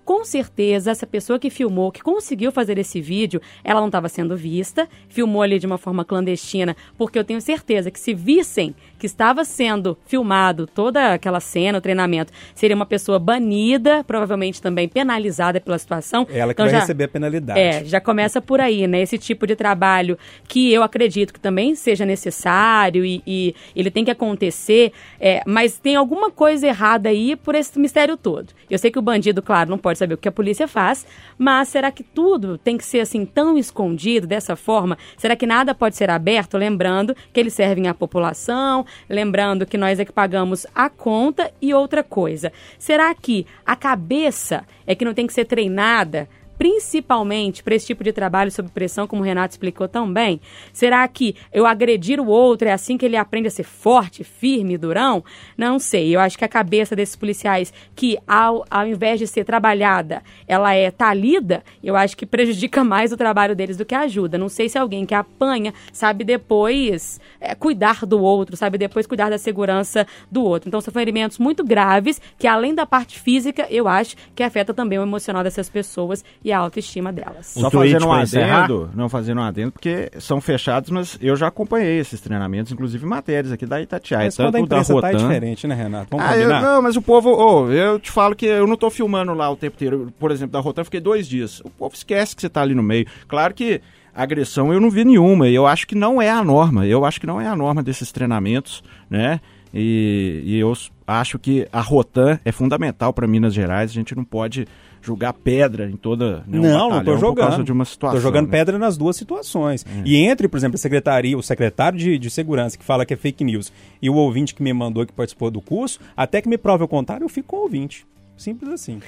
Com 0.06 0.24
certeza, 0.24 0.92
essa 0.92 1.08
pessoa 1.08 1.40
que 1.40 1.50
filmou, 1.50 1.92
que 1.92 2.02
conseguiu 2.04 2.52
fazer 2.52 2.78
esse 2.78 3.02
vídeo, 3.02 3.42
ela 3.64 3.80
não 3.80 3.88
estava 3.88 4.08
sendo 4.08 4.38
vista, 4.38 4.88
filmou 5.10 5.42
ali 5.42 5.58
de 5.58 5.66
uma 5.66 5.80
forma 5.80 6.06
clandestina, 6.06 6.78
porque 6.96 7.18
eu 7.18 7.24
tenho 7.24 7.42
certeza 7.42 7.90
que 7.90 8.00
se 8.00 8.14
vissem 8.14 8.76
que 9.00 9.08
estava 9.08 9.44
sendo 9.44 9.98
filmado 10.06 10.68
toda 10.68 11.14
aquela 11.14 11.40
cena, 11.40 11.80
o 11.80 11.82
treinamento, 11.82 12.32
seria 12.54 12.76
uma 12.76 12.86
pessoa 12.86 13.18
banida, 13.20 14.04
provavelmente 14.04 14.62
também 14.62 14.88
penalizada 14.88 15.60
pela 15.60 15.78
situação. 15.80 16.26
Ela 16.30 16.54
que 16.54 16.62
Então 16.62 16.66
vai 16.66 16.74
já- 16.74 16.80
receber 16.82 17.04
a 17.06 17.08
penalidade. 17.08 17.60
É, 17.60 17.84
já 17.84 18.00
começa 18.00 18.40
por 18.40 18.62
aí, 18.62 18.88
né? 18.88 19.02
Esse 19.02 19.18
tipo 19.18 19.48
de 19.48 19.56
trabalho 19.56 20.18
que 20.48 20.72
eu 20.72 20.84
acredito 20.84 21.34
que 21.34 21.40
também 21.40 21.74
seja 21.76 22.06
necessário 22.06 23.04
e, 23.04 23.24
e 23.26 23.56
ele 23.76 23.90
tem 23.90 24.06
que 24.06 24.12
acontecer, 24.12 24.92
é, 25.20 25.42
mas 25.48 25.78
tem 25.80 25.96
alguma 25.96 26.30
coisa 26.30 26.68
errada 26.68 27.10
aí 27.10 27.36
por 27.36 27.56
esse 27.56 27.78
mistério 27.80 28.16
todo. 28.16 28.54
Eu 28.70 28.78
sei 28.78 28.92
que 28.92 29.00
o 29.00 29.02
bandido, 29.02 29.42
claro, 29.42 29.70
não 29.70 29.78
pode 29.78 29.95
saber 29.96 30.16
o 30.16 30.18
que 30.18 30.28
a 30.28 30.32
polícia 30.32 30.68
faz, 30.68 31.06
mas 31.38 31.70
será 31.70 31.92
que 31.92 32.04
tudo 32.04 32.58
tem 32.58 32.78
que 32.78 32.86
ser 32.86 33.00
assim 33.00 33.26
tão 33.26 33.58
escondido 33.58 34.28
dessa 34.28 34.56
forma? 34.56 34.98
Será 35.18 35.36
que 35.36 35.46
nada 35.46 35.74
pode 35.74 35.96
ser 35.96 36.10
aberto? 36.10 36.58
Lembrando 36.58 37.16
que 37.34 37.40
eles 37.40 37.54
servem 37.54 37.88
à 37.88 37.94
população, 37.94 38.86
lembrando 39.10 39.66
que 39.66 39.78
nós 39.78 40.00
é 40.00 40.06
que 40.06 40.12
pagamos 40.12 40.66
a 40.74 40.90
conta 40.90 41.52
e 41.62 41.74
outra 41.74 42.04
coisa. 42.04 42.52
Será 42.78 43.14
que 43.14 43.46
a 43.66 43.76
cabeça 43.76 44.66
é 44.86 44.96
que 44.96 45.06
não 45.06 45.14
tem 45.14 45.28
que 45.28 45.34
ser 45.34 45.46
treinada? 45.46 46.28
Principalmente 46.58 47.64
para 47.64 47.76
esse 47.76 47.86
tipo 47.86 48.04
de 48.04 48.12
trabalho 48.12 48.52
sob 48.52 48.70
pressão, 48.70 49.08
como 49.08 49.22
o 49.22 49.26
Renato 49.26 49.54
explicou 49.54 49.88
tão 49.88 50.12
bem? 50.12 50.40
Será 50.74 51.08
que 51.08 51.36
eu 51.54 51.66
agredir 51.66 52.20
o 52.20 52.28
outro 52.28 52.68
é 52.68 52.72
assim 52.72 52.98
que 52.98 53.06
ele 53.06 53.18
aprende 53.18 53.48
a 53.48 53.52
ser 53.52 53.64
forte, 53.64 54.24
firme, 54.24 54.78
durão? 54.78 55.24
Não 55.58 55.80
sei. 55.80 56.16
Eu 56.16 56.20
acho 56.20 56.38
que 56.38 56.46
a 56.46 56.50
cabeça 56.50 56.96
desses 56.96 57.16
policiais, 57.16 57.74
que 57.96 58.18
ao, 58.28 58.66
ao 58.70 58.88
invés 58.88 59.20
de 59.20 59.28
ser 59.28 59.44
trabalhada, 59.44 60.24
ela 60.48 60.74
é 60.74 60.92
talida, 60.92 61.64
eu 61.84 61.96
acho 61.96 62.16
que 62.16 62.26
prejudica 62.26 62.84
mais 62.86 63.12
o 63.12 63.18
trabalho 63.18 63.56
deles 63.56 63.78
do 63.78 63.86
que 63.86 63.96
ajuda. 63.96 64.38
Não 64.38 64.50
sei 64.50 64.70
se 64.70 64.78
alguém 64.78 65.06
que 65.06 65.14
apanha 65.14 65.74
sabe 65.92 66.24
depois 66.24 67.20
é, 67.40 67.56
cuidar 67.56 68.06
do 68.06 68.22
outro, 68.22 68.56
sabe 68.56 68.78
depois 68.78 69.08
cuidar 69.08 69.30
da 69.30 69.38
segurança 69.38 70.08
do 70.32 70.44
outro. 70.44 70.70
Então 70.70 70.82
são 70.82 70.94
ferimentos 70.94 71.38
muito 71.38 71.64
graves 71.64 72.22
que, 72.38 72.48
além 72.48 72.74
da 72.74 72.86
parte 72.86 73.20
física, 73.20 73.68
eu 73.70 73.88
acho 73.88 74.16
que 74.36 74.44
afeta 74.44 74.74
também 74.74 75.00
o 75.00 75.04
emocional 75.04 75.44
dessas 75.44 75.70
pessoas 75.70 76.24
e 76.46 76.52
a 76.52 76.60
autoestima 76.60 77.12
delas. 77.12 77.48
Só 77.48 77.72
fazendo 77.72 78.06
um 78.06 78.14
adendo, 78.14 78.92
não 78.94 79.10
fazendo 79.10 79.42
um 79.42 79.44
adendo, 79.44 79.72
porque 79.72 80.12
são 80.20 80.40
fechados, 80.40 80.92
mas 80.92 81.18
eu 81.20 81.36
já 81.36 81.48
acompanhei 81.48 81.98
esses 81.98 82.22
treinamentos, 82.22 82.72
inclusive 82.72 83.04
matérias 83.04 83.52
aqui 83.52 83.66
da 83.66 83.82
Itatiaia, 83.82 84.26
Mas 84.26 84.36
quando 84.36 84.56
a 84.56 84.60
tanto 84.60 84.70
da 84.70 84.84
tá 85.02 85.10
é 85.10 85.14
Rotan. 85.14 85.28
diferente, 85.28 85.66
né, 85.66 85.74
Renato? 85.74 86.10
Vamos 86.12 86.24
Ah, 86.24 86.38
eu, 86.38 86.48
não, 86.48 86.84
mas 86.84 86.96
o 86.96 87.02
povo, 87.02 87.32
ô, 87.32 87.72
eu 87.72 88.00
te 88.00 88.12
falo 88.12 88.36
que 88.36 88.46
eu 88.46 88.68
não 88.68 88.78
tô 88.78 88.92
filmando 88.92 89.34
lá 89.34 89.50
o 89.50 89.56
tempo 89.56 89.76
inteiro. 89.76 90.14
Por 90.20 90.30
exemplo, 90.30 90.54
da 90.54 90.60
Rotan, 90.60 90.82
eu 90.82 90.86
fiquei 90.86 91.00
dois 91.00 91.28
dias. 91.28 91.62
O 91.62 91.70
povo 91.72 91.96
esquece 91.96 92.36
que 92.36 92.44
você 92.44 92.50
tá 92.50 92.62
ali 92.62 92.76
no 92.76 92.84
meio. 92.84 93.08
Claro 93.28 93.52
que 93.52 93.82
agressão 94.14 94.72
eu 94.72 94.80
não 94.80 94.92
vi 94.92 95.04
nenhuma, 95.04 95.48
e 95.48 95.56
eu 95.56 95.66
acho 95.66 95.88
que 95.88 95.96
não 95.96 96.22
é 96.22 96.30
a 96.30 96.44
norma. 96.44 96.86
Eu 96.86 97.06
acho 97.06 97.20
que 97.20 97.26
não 97.26 97.42
é 97.42 97.48
a 97.48 97.56
norma 97.56 97.82
desses 97.82 98.12
treinamentos, 98.12 98.84
né? 99.10 99.42
E, 99.74 100.44
e 100.46 100.60
eu 100.60 100.72
acho 101.08 101.40
que 101.40 101.68
a 101.74 101.82
Rotan 101.82 102.40
é 102.46 102.52
fundamental 102.52 103.12
para 103.12 103.28
Minas 103.28 103.54
Gerais. 103.54 103.90
A 103.90 103.94
gente 103.94 104.16
não 104.16 104.24
pode 104.24 104.68
jogar 105.06 105.34
pedra 105.34 105.90
em 105.90 105.96
toda. 105.96 106.44
nenhum 106.48 106.64
Não, 106.64 106.90
não 106.90 107.04
tô 107.04 107.04
Por 107.04 107.06
causa 107.06 107.20
jogando. 107.20 107.64
de 107.64 107.72
uma 107.72 107.86
situação. 107.86 108.18
Tô 108.18 108.22
jogando 108.22 108.46
né? 108.46 108.52
pedra 108.52 108.78
nas 108.80 108.98
duas 108.98 109.16
situações. 109.16 109.86
E 110.04 110.18
entre, 110.18 110.48
por 110.48 110.58
exemplo, 110.58 110.76
a 110.76 110.80
secretaria, 110.80 111.38
o 111.38 111.44
secretário 111.44 111.98
de, 111.98 112.18
de 112.18 112.30
segurança 112.30 112.78
que 112.78 112.84
fala 112.84 113.06
que 113.06 113.14
é 113.14 113.18
fake 113.18 113.44
news 113.44 113.72
e 114.02 114.10
o 114.10 114.16
ouvinte 114.16 114.56
que 114.56 114.64
me 114.64 114.74
mandou 114.74 115.06
que 115.06 115.14
participou 115.14 115.52
do 115.52 115.62
curso, 115.62 116.00
até 116.16 116.42
que 116.42 116.50
me 116.50 116.58
prove 116.58 116.84
o 116.84 116.88
contrário, 116.88 117.24
eu 117.24 117.30
fico 117.30 117.50
com 117.50 117.58
o 117.58 117.62
ouvinte. 117.62 118.06
Simples 118.36 118.72
assim. 118.72 119.00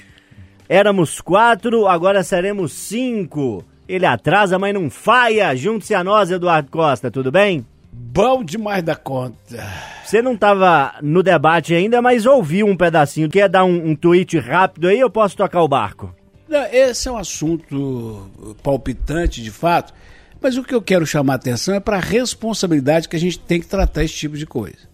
Éramos 0.68 1.20
quatro, 1.20 1.86
agora 1.86 2.22
seremos 2.22 2.72
cinco. 2.72 3.64
Ele 3.88 4.04
atrasa, 4.04 4.58
mas 4.58 4.74
não 4.74 4.90
falha. 4.90 5.56
Junte-se 5.56 5.94
a 5.94 6.04
nós, 6.04 6.30
Eduardo 6.30 6.70
Costa, 6.70 7.10
tudo 7.10 7.32
bem? 7.32 7.64
Bom 8.00 8.44
demais 8.44 8.84
da 8.84 8.94
conta. 8.94 9.66
Você 10.04 10.22
não 10.22 10.34
estava 10.34 10.94
no 11.02 11.20
debate 11.20 11.74
ainda, 11.74 12.00
mas 12.00 12.26
ouviu 12.26 12.64
um 12.64 12.76
pedacinho. 12.76 13.28
Quer 13.28 13.48
dar 13.48 13.64
um, 13.64 13.90
um 13.90 13.96
tweet 13.96 14.38
rápido 14.38 14.86
aí? 14.86 15.00
Eu 15.00 15.10
posso 15.10 15.36
tocar 15.36 15.60
o 15.62 15.68
barco. 15.68 16.14
Não, 16.48 16.64
Esse 16.66 17.08
é 17.08 17.12
um 17.12 17.18
assunto 17.18 18.30
palpitante, 18.62 19.42
de 19.42 19.50
fato, 19.50 19.92
mas 20.40 20.56
o 20.56 20.62
que 20.62 20.74
eu 20.74 20.80
quero 20.80 21.04
chamar 21.04 21.32
a 21.32 21.36
atenção 21.36 21.74
é 21.74 21.80
para 21.80 21.96
a 21.96 22.00
responsabilidade 22.00 23.08
que 23.08 23.16
a 23.16 23.20
gente 23.20 23.36
tem 23.40 23.60
que 23.60 23.66
tratar 23.66 24.04
esse 24.04 24.14
tipo 24.14 24.36
de 24.36 24.46
coisa. 24.46 24.88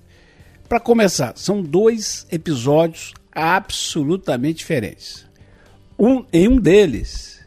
Para 0.67 0.81
começar, 0.81 1.35
são 1.37 1.63
dois 1.63 2.27
episódios 2.33 3.13
absolutamente 3.31 4.59
diferentes. 4.59 5.27
Um, 5.99 6.25
em 6.33 6.49
um 6.49 6.57
deles, 6.57 7.45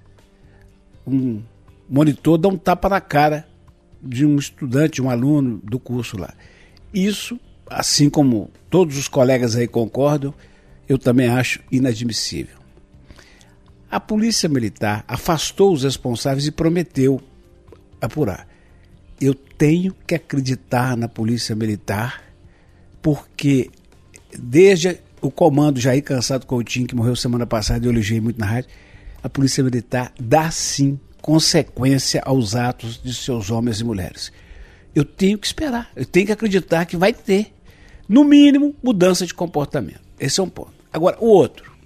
um 1.06 1.42
monitor 1.90 2.38
dá 2.38 2.48
um 2.48 2.58
tapa 2.58 2.88
na 2.88 3.02
cara 3.02 3.48
de 4.02 4.26
um 4.26 4.38
estudante, 4.38 5.02
um 5.02 5.10
aluno 5.10 5.62
do 5.64 5.80
curso 5.80 6.18
lá. 6.18 6.34
Isso, 6.94 7.40
assim 7.70 8.10
como 8.10 8.50
todos 8.70 8.98
os 8.98 9.08
colegas 9.08 9.56
aí 9.56 9.68
concordam, 9.68 10.34
eu 10.88 10.98
também 10.98 11.28
acho 11.28 11.60
inadmissível. 11.72 12.58
A 13.90 14.00
polícia 14.00 14.50
militar 14.50 15.04
afastou 15.08 15.74
os 15.74 15.84
responsáveis 15.84 16.46
e 16.46 16.52
prometeu 16.52 17.22
apurar. 18.02 18.48
Eu 19.20 19.34
tenho 19.34 19.96
que 20.06 20.16
acreditar 20.16 20.96
na 20.96 21.08
polícia 21.08 21.56
militar, 21.56 22.24
porque 23.02 23.72
desde 24.38 25.00
o 25.22 25.32
comando 25.32 25.80
Jair 25.80 26.04
Cansado 26.04 26.46
Coutinho, 26.46 26.86
que 26.86 26.96
morreu 26.96 27.16
semana 27.16 27.46
passada, 27.46 27.86
eu 27.86 27.92
elogiei 27.92 28.22
muito 28.22 28.40
na 28.40 28.46
rádio, 28.46 28.70
a 29.24 29.30
polícia 29.30 29.64
militar 29.64 30.14
dá 30.20 30.52
sim 30.52 31.00
consequência 31.22 32.22
aos 32.26 32.56
atos 32.56 33.02
de 33.02 33.14
seus 33.14 33.50
homens 33.50 33.80
e 33.80 33.84
mulheres. 33.84 34.32
Eu 34.96 35.06
tenho 35.06 35.38
que 35.38 35.48
esperar, 35.48 35.92
eu 35.96 36.06
tenho 36.06 36.26
que 36.26 36.32
acreditar 36.32 36.86
que 36.86 36.98
vai 36.98 37.14
ter, 37.14 37.54
no 38.08 38.24
mínimo, 38.24 38.76
mudança 38.82 39.26
de 39.26 39.34
comportamento. 39.34 40.02
Esse 40.20 40.40
é 40.40 40.44
um 40.44 40.50
ponto. 40.50 40.74
Agora, 40.92 41.18
o 41.20 41.28
outro 41.28 41.78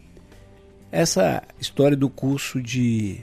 essa 0.92 1.42
história 1.60 1.96
do 1.96 2.10
curso 2.10 2.62
de 2.62 3.22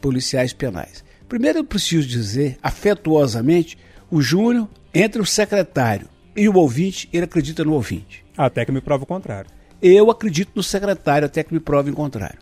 policiais 0.00 0.52
penais. 0.52 1.04
Primeiro 1.28 1.58
eu 1.58 1.64
preciso 1.64 2.06
dizer, 2.06 2.56
afetuosamente, 2.62 3.76
o 4.10 4.22
Júnior, 4.22 4.68
entre 4.94 5.20
o 5.20 5.26
secretário 5.26 6.08
e 6.34 6.48
o 6.48 6.56
ouvinte, 6.56 7.08
ele 7.12 7.24
acredita 7.24 7.64
no 7.64 7.74
ouvinte. 7.74 8.24
Até 8.36 8.64
que 8.64 8.72
me 8.72 8.80
prove 8.80 9.04
o 9.04 9.06
contrário. 9.06 9.50
Eu 9.82 10.10
acredito 10.10 10.52
no 10.54 10.62
secretário 10.62 11.26
até 11.26 11.42
que 11.42 11.52
me 11.52 11.60
prove 11.60 11.90
o 11.90 11.94
contrário. 11.94 12.38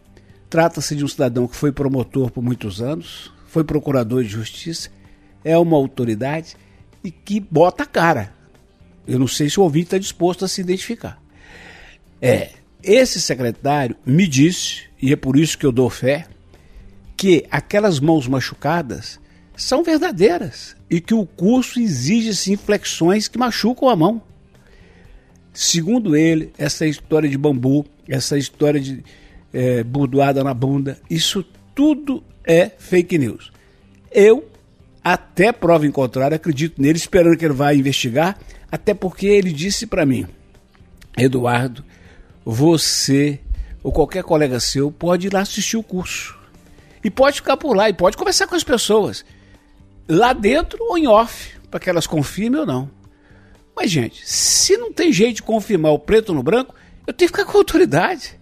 Trata-se 0.49 0.95
de 0.95 1.05
um 1.05 1.09
cidadão 1.09 1.49
que 1.49 1.57
foi 1.57 1.73
promotor 1.73 2.31
por 2.31 2.43
muitos 2.43 2.81
anos, 2.81 3.33
foi 3.47 3.65
procurador 3.65 4.23
de 4.23 4.29
justiça, 4.29 4.91
é 5.45 5.57
uma 5.59 5.77
autoridade 5.77 6.57
e 7.03 7.11
que 7.11 7.41
bota 7.41 7.83
a 7.83 7.87
cara. 7.87 8.33
Eu 9.07 9.19
não 9.19 9.29
sei 9.29 9.51
se 9.51 9.61
o 9.61 9.63
ouvinte 9.63 9.87
está 9.87 9.99
disposto 9.99 10.45
a 10.45 10.49
se 10.49 10.61
identificar. 10.61 11.21
É, 12.21 12.51
esse 12.83 13.21
secretário 13.21 13.97
me 14.05 14.27
disse, 14.27 14.85
e 15.01 15.13
é 15.13 15.17
por 15.17 15.37
isso 15.37 15.59
que 15.59 15.67
eu 15.67 15.73
dou 15.73 15.91
fé, 15.91 16.27
que 17.17 17.47
aquelas 17.51 18.01
mãos 18.01 18.27
machucadas 18.27 19.21
são 19.57 19.83
verdadeiras 19.83 20.77
e 20.91 21.01
que 21.01 21.15
o 21.15 21.27
curso 21.27 21.79
exige 21.81 22.35
sim 22.35 22.57
flexões 22.57 23.29
que 23.29 23.39
machucam 23.39 23.89
a 23.89 23.97
mão. 23.97 24.23
Segundo 25.53 26.17
ele, 26.17 26.53
essa 26.59 26.87
história 26.87 27.29
de 27.29 27.39
bambu, 27.39 27.87
essa 28.09 28.37
história 28.37 28.81
de 28.81 29.05
é, 29.55 29.85
burdoada 29.85 30.43
na 30.43 30.53
bunda, 30.53 30.99
isso 31.09 31.45
tudo 31.75 32.23
é 32.45 32.71
fake 32.77 33.17
news. 33.17 33.53
Eu, 34.11 34.49
até 35.03 35.53
prova 35.53 35.87
em 35.87 35.93
contrário, 35.93 36.35
acredito 36.35 36.83
nele, 36.83 36.99
esperando 36.99 37.37
que 37.37 37.45
ele 37.45 37.55
vá 37.55 37.73
investigar, 37.73 38.37
até 38.71 38.93
porque 38.93 39.27
ele 39.27 39.53
disse 39.53 39.87
para 39.87 40.05
mim, 40.05 40.27
Eduardo, 41.17 41.85
você 42.45 43.41
ou 43.83 43.93
qualquer 43.93 44.25
colega 44.25 44.59
seu 44.59 44.91
pode 44.91 45.29
ir 45.29 45.33
lá 45.33 45.41
assistir 45.41 45.77
o 45.77 45.83
curso. 45.83 46.37
E 47.05 47.11
pode 47.11 47.37
ficar 47.37 47.57
por 47.57 47.77
lá, 47.77 47.89
e 47.89 47.93
pode 47.93 48.17
conversar 48.17 48.47
com 48.47 48.55
as 48.55 48.65
pessoas. 48.65 49.25
Lá 50.09 50.33
dentro 50.33 50.83
ou 50.83 50.99
em 50.99 51.07
off, 51.07 51.55
para 51.71 51.79
que 51.79 51.89
elas 51.89 52.07
confirmem 52.07 52.61
ou 52.61 52.67
não. 52.67 52.91
Mas, 53.77 53.91
gente, 53.91 54.27
se 54.27 54.77
não 54.77 54.93
tem 54.93 55.13
jeito 55.13 55.37
de 55.37 55.43
confirmar 55.43 55.93
o 55.93 55.99
preto 55.99 56.33
no 56.33 56.43
branco, 56.43 56.75
eu 57.07 57.13
tenho 57.13 57.31
que 57.31 57.37
ficar 57.37 57.51
com 57.51 57.59
autoridade. 57.59 58.39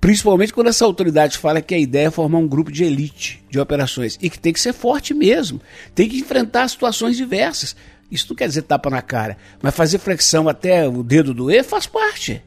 Principalmente 0.00 0.54
quando 0.54 0.68
essa 0.68 0.84
autoridade 0.84 1.36
fala 1.36 1.60
que 1.60 1.74
a 1.74 1.78
ideia 1.78 2.06
é 2.06 2.10
formar 2.10 2.38
um 2.38 2.48
grupo 2.48 2.72
de 2.72 2.84
elite 2.84 3.44
de 3.50 3.60
operações 3.60 4.18
e 4.22 4.30
que 4.30 4.38
tem 4.38 4.52
que 4.52 4.60
ser 4.60 4.72
forte 4.72 5.12
mesmo, 5.12 5.60
tem 5.94 6.08
que 6.08 6.18
enfrentar 6.18 6.66
situações 6.68 7.16
diversas. 7.16 7.76
Isso 8.10 8.26
não 8.30 8.36
quer 8.36 8.48
dizer 8.48 8.62
tapa 8.62 8.88
na 8.88 9.02
cara, 9.02 9.36
mas 9.62 9.74
fazer 9.74 9.98
flexão 9.98 10.48
até 10.48 10.88
o 10.88 11.02
dedo 11.02 11.34
doer 11.34 11.62
faz 11.62 11.86
parte. 11.86 12.42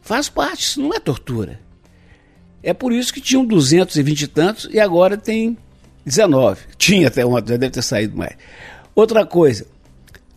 Faz 0.00 0.28
parte, 0.28 0.62
isso 0.62 0.80
não 0.80 0.94
é 0.94 0.98
tortura. 0.98 1.60
É 2.62 2.72
por 2.72 2.92
isso 2.92 3.12
que 3.12 3.20
tinham 3.20 3.44
220 3.44 4.22
e 4.22 4.26
tantos 4.26 4.68
e 4.72 4.80
agora 4.80 5.18
tem 5.18 5.56
19. 6.06 6.62
Tinha 6.78 7.08
até 7.08 7.24
ontem, 7.24 7.50
já 7.50 7.56
deve 7.58 7.72
ter 7.72 7.82
saído 7.82 8.16
mais. 8.16 8.34
Outra 8.94 9.26
coisa, 9.26 9.66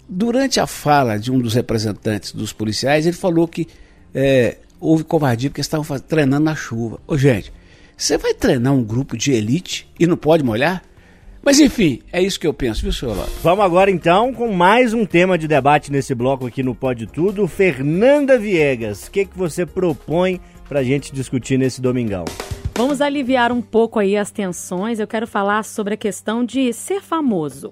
durante 0.07 0.59
a 0.59 0.67
fala 0.67 1.17
de 1.17 1.31
um 1.31 1.39
dos 1.39 1.53
representantes 1.53 2.33
dos 2.33 2.51
policiais, 2.51 3.05
ele 3.05 3.15
falou 3.15 3.47
que 3.47 3.67
é, 4.13 4.57
houve 4.79 5.03
covardia 5.03 5.49
porque 5.49 5.61
estavam 5.61 5.83
faz... 5.83 6.01
treinando 6.01 6.45
na 6.45 6.55
chuva. 6.55 6.99
Ô, 7.07 7.17
gente, 7.17 7.51
você 7.95 8.17
vai 8.17 8.33
treinar 8.33 8.73
um 8.73 8.83
grupo 8.83 9.17
de 9.17 9.31
elite 9.31 9.89
e 9.99 10.05
não 10.05 10.17
pode 10.17 10.43
molhar? 10.43 10.83
Mas 11.43 11.59
enfim, 11.59 12.01
é 12.11 12.21
isso 12.21 12.39
que 12.39 12.45
eu 12.45 12.53
penso, 12.53 12.81
viu, 12.81 12.91
senhor 12.91 13.15
Lopes? 13.15 13.33
Vamos 13.41 13.63
agora 13.63 13.89
então 13.89 14.33
com 14.33 14.51
mais 14.51 14.93
um 14.93 15.05
tema 15.05 15.37
de 15.37 15.47
debate 15.47 15.91
nesse 15.91 16.13
bloco 16.13 16.45
aqui 16.45 16.61
no 16.61 16.75
Pode 16.75 17.07
Tudo. 17.07 17.47
Fernanda 17.47 18.37
Viegas, 18.37 19.07
o 19.07 19.11
que, 19.11 19.25
que 19.25 19.37
você 19.37 19.65
propõe 19.65 20.41
para 20.67 20.79
a 20.79 20.83
gente 20.83 21.13
discutir 21.13 21.57
nesse 21.57 21.81
domingão? 21.81 22.25
Vamos 22.75 23.01
aliviar 23.01 23.51
um 23.51 23.61
pouco 23.61 23.97
aí 23.97 24.15
as 24.15 24.29
tensões. 24.29 24.99
Eu 24.99 25.07
quero 25.07 25.25
falar 25.25 25.63
sobre 25.63 25.95
a 25.95 25.97
questão 25.97 26.43
de 26.43 26.71
ser 26.73 27.01
famoso. 27.01 27.71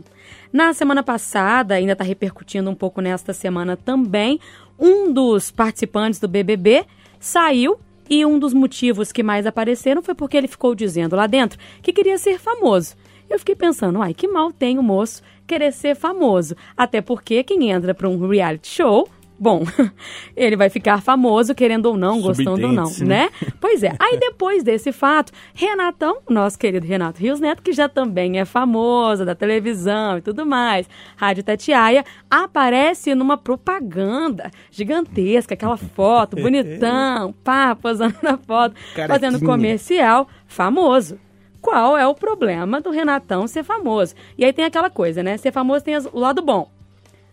Na 0.51 0.73
semana 0.73 1.03
passada, 1.03 1.75
ainda 1.75 1.91
está 1.91 2.03
repercutindo 2.03 2.69
um 2.69 2.73
pouco 2.73 3.01
nesta 3.01 3.33
semana 3.33 3.77
também, 3.77 4.39
um 4.79 5.11
dos 5.11 5.51
participantes 5.51 6.19
do 6.19 6.27
BBB 6.27 6.85
saiu 7.19 7.77
e 8.09 8.25
um 8.25 8.37
dos 8.37 8.53
motivos 8.53 9.11
que 9.11 9.23
mais 9.23 9.45
apareceram 9.45 10.01
foi 10.01 10.13
porque 10.13 10.37
ele 10.37 10.47
ficou 10.47 10.75
dizendo 10.75 11.15
lá 11.15 11.27
dentro 11.27 11.59
que 11.81 11.93
queria 11.93 12.17
ser 12.17 12.39
famoso. 12.39 12.95
Eu 13.29 13.39
fiquei 13.39 13.55
pensando, 13.55 14.01
ai, 14.01 14.13
que 14.13 14.27
mal 14.27 14.51
tem 14.51 14.77
o 14.77 14.83
moço 14.83 15.23
querer 15.47 15.71
ser 15.71 15.95
famoso. 15.95 16.55
Até 16.77 17.01
porque 17.01 17.43
quem 17.43 17.71
entra 17.71 17.93
para 17.93 18.09
um 18.09 18.27
reality 18.27 18.67
show 18.67 19.07
Bom, 19.37 19.63
ele 20.35 20.55
vai 20.55 20.69
ficar 20.69 21.01
famoso, 21.01 21.53
querendo 21.53 21.87
ou 21.87 21.97
não, 21.97 22.21
gostando 22.21 22.67
ou 22.67 22.71
não, 22.71 22.89
né? 23.01 23.29
Pois 23.59 23.83
é. 23.83 23.93
Aí 23.99 24.17
depois 24.17 24.63
desse 24.63 24.93
fato, 24.93 25.33
Renatão, 25.53 26.19
nosso 26.29 26.57
querido 26.57 26.87
Renato 26.87 27.19
Rios 27.19 27.39
Neto, 27.39 27.61
que 27.61 27.73
já 27.73 27.89
também 27.89 28.39
é 28.39 28.45
famoso 28.45 29.25
da 29.25 29.35
televisão 29.35 30.17
e 30.17 30.21
tudo 30.21 30.45
mais, 30.45 30.87
Rádio 31.17 31.43
Tatiaia, 31.43 32.05
aparece 32.29 33.13
numa 33.13 33.37
propaganda 33.37 34.49
gigantesca, 34.71 35.53
aquela 35.53 35.77
foto, 35.77 36.37
bonitão, 36.41 37.33
pá, 37.43 37.75
posando 37.75 38.15
na 38.23 38.37
foto, 38.37 38.75
fazendo 39.07 39.39
comercial, 39.41 40.27
famoso 40.47 41.19
qual 41.61 41.97
é 41.97 42.05
o 42.07 42.13
problema 42.13 42.79
do 42.79 42.91
Renatão 42.91 43.47
ser 43.47 43.63
famoso. 43.63 44.13
E 44.37 44.45
aí 44.45 44.53
tem 44.53 44.63
aquela 44.63 44.87
coisa, 44.87 45.23
né? 45.23 45.35
Ser 45.35 45.51
famoso 45.51 45.83
tem 45.83 45.97
o 45.97 46.19
lado 46.19 46.43
bom 46.43 46.69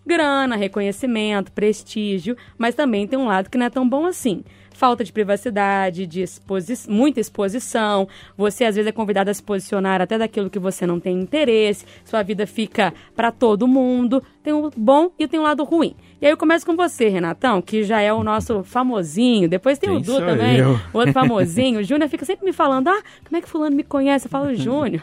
grana, 0.06 0.56
reconhecimento, 0.56 1.52
prestígio, 1.52 2.36
mas 2.58 2.74
também 2.74 3.06
tem 3.06 3.18
um 3.18 3.26
lado 3.26 3.48
que 3.50 3.58
não 3.58 3.66
é 3.66 3.70
tão 3.70 3.88
bom 3.88 4.06
assim. 4.06 4.42
Falta 4.74 5.04
de 5.04 5.12
privacidade, 5.12 6.06
de 6.06 6.22
exposi 6.22 6.88
muita 6.88 7.20
exposição. 7.20 8.08
Você 8.36 8.64
às 8.64 8.74
vezes 8.76 8.88
é 8.88 8.92
convidado 8.92 9.30
a 9.30 9.34
se 9.34 9.42
posicionar 9.42 10.00
até 10.00 10.18
daquilo 10.18 10.50
que 10.50 10.58
você 10.58 10.86
não 10.86 10.98
tem 10.98 11.20
interesse. 11.20 11.84
Sua 12.04 12.22
vida 12.22 12.46
fica 12.46 12.92
para 13.14 13.30
todo 13.30 13.68
mundo. 13.68 14.22
Tem 14.42 14.52
o 14.52 14.66
um 14.66 14.70
bom 14.76 15.10
e 15.18 15.28
tem 15.28 15.38
um 15.38 15.44
lado 15.44 15.62
ruim. 15.64 15.94
E 16.20 16.26
aí 16.26 16.32
eu 16.32 16.36
começo 16.36 16.64
com 16.64 16.76
você, 16.76 17.08
Renatão, 17.08 17.60
que 17.60 17.82
já 17.82 18.00
é 18.00 18.12
o 18.12 18.22
nosso 18.22 18.62
famosinho. 18.62 19.48
Depois 19.48 19.78
tem 19.78 19.90
Quem 19.90 19.98
o 19.98 20.00
Du 20.00 20.18
também, 20.18 20.58
eu? 20.58 20.78
o 20.92 20.98
outro 20.98 21.12
famosinho. 21.12 21.80
O 21.80 21.82
Júnior 21.82 22.08
fica 22.08 22.24
sempre 22.24 22.44
me 22.44 22.52
falando, 22.52 22.88
ah, 22.88 23.02
como 23.24 23.36
é 23.36 23.40
que 23.40 23.48
fulano 23.48 23.74
me 23.74 23.82
conhece? 23.82 24.26
Eu 24.26 24.30
falo, 24.30 24.54
Júnior, 24.54 25.02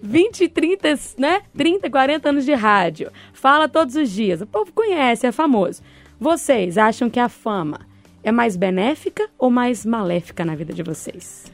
20, 0.00 0.48
30, 0.48 0.88
né? 1.18 1.42
30, 1.56 1.90
40 1.90 2.28
anos 2.28 2.44
de 2.44 2.54
rádio. 2.54 3.10
Fala 3.32 3.68
todos 3.68 3.96
os 3.96 4.10
dias. 4.10 4.40
O 4.40 4.46
povo 4.46 4.72
conhece, 4.72 5.26
é 5.26 5.32
famoso. 5.32 5.82
Vocês 6.18 6.78
acham 6.78 7.10
que 7.10 7.20
a 7.20 7.28
fama 7.28 7.80
é 8.26 8.32
mais 8.32 8.56
benéfica 8.56 9.28
ou 9.38 9.50
mais 9.50 9.86
maléfica 9.86 10.44
na 10.44 10.56
vida 10.56 10.72
de 10.72 10.82
vocês? 10.82 11.44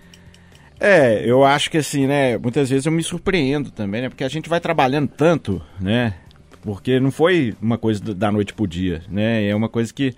É, 0.80 1.22
eu 1.24 1.44
acho 1.44 1.70
que 1.70 1.76
assim, 1.76 2.06
né, 2.06 2.38
muitas 2.38 2.70
vezes 2.70 2.86
eu 2.86 2.92
me 2.92 3.02
surpreendo 3.02 3.70
também, 3.70 4.00
né, 4.00 4.08
porque 4.08 4.24
a 4.24 4.28
gente 4.28 4.48
vai 4.48 4.58
trabalhando 4.58 5.08
tanto, 5.08 5.62
né, 5.78 6.14
porque 6.62 6.98
não 6.98 7.10
foi 7.10 7.54
uma 7.60 7.76
coisa 7.76 8.14
da 8.14 8.32
noite 8.32 8.54
pro 8.54 8.66
dia, 8.66 9.02
né? 9.10 9.48
É 9.48 9.54
uma 9.54 9.68
coisa 9.68 9.92
que, 9.92 10.14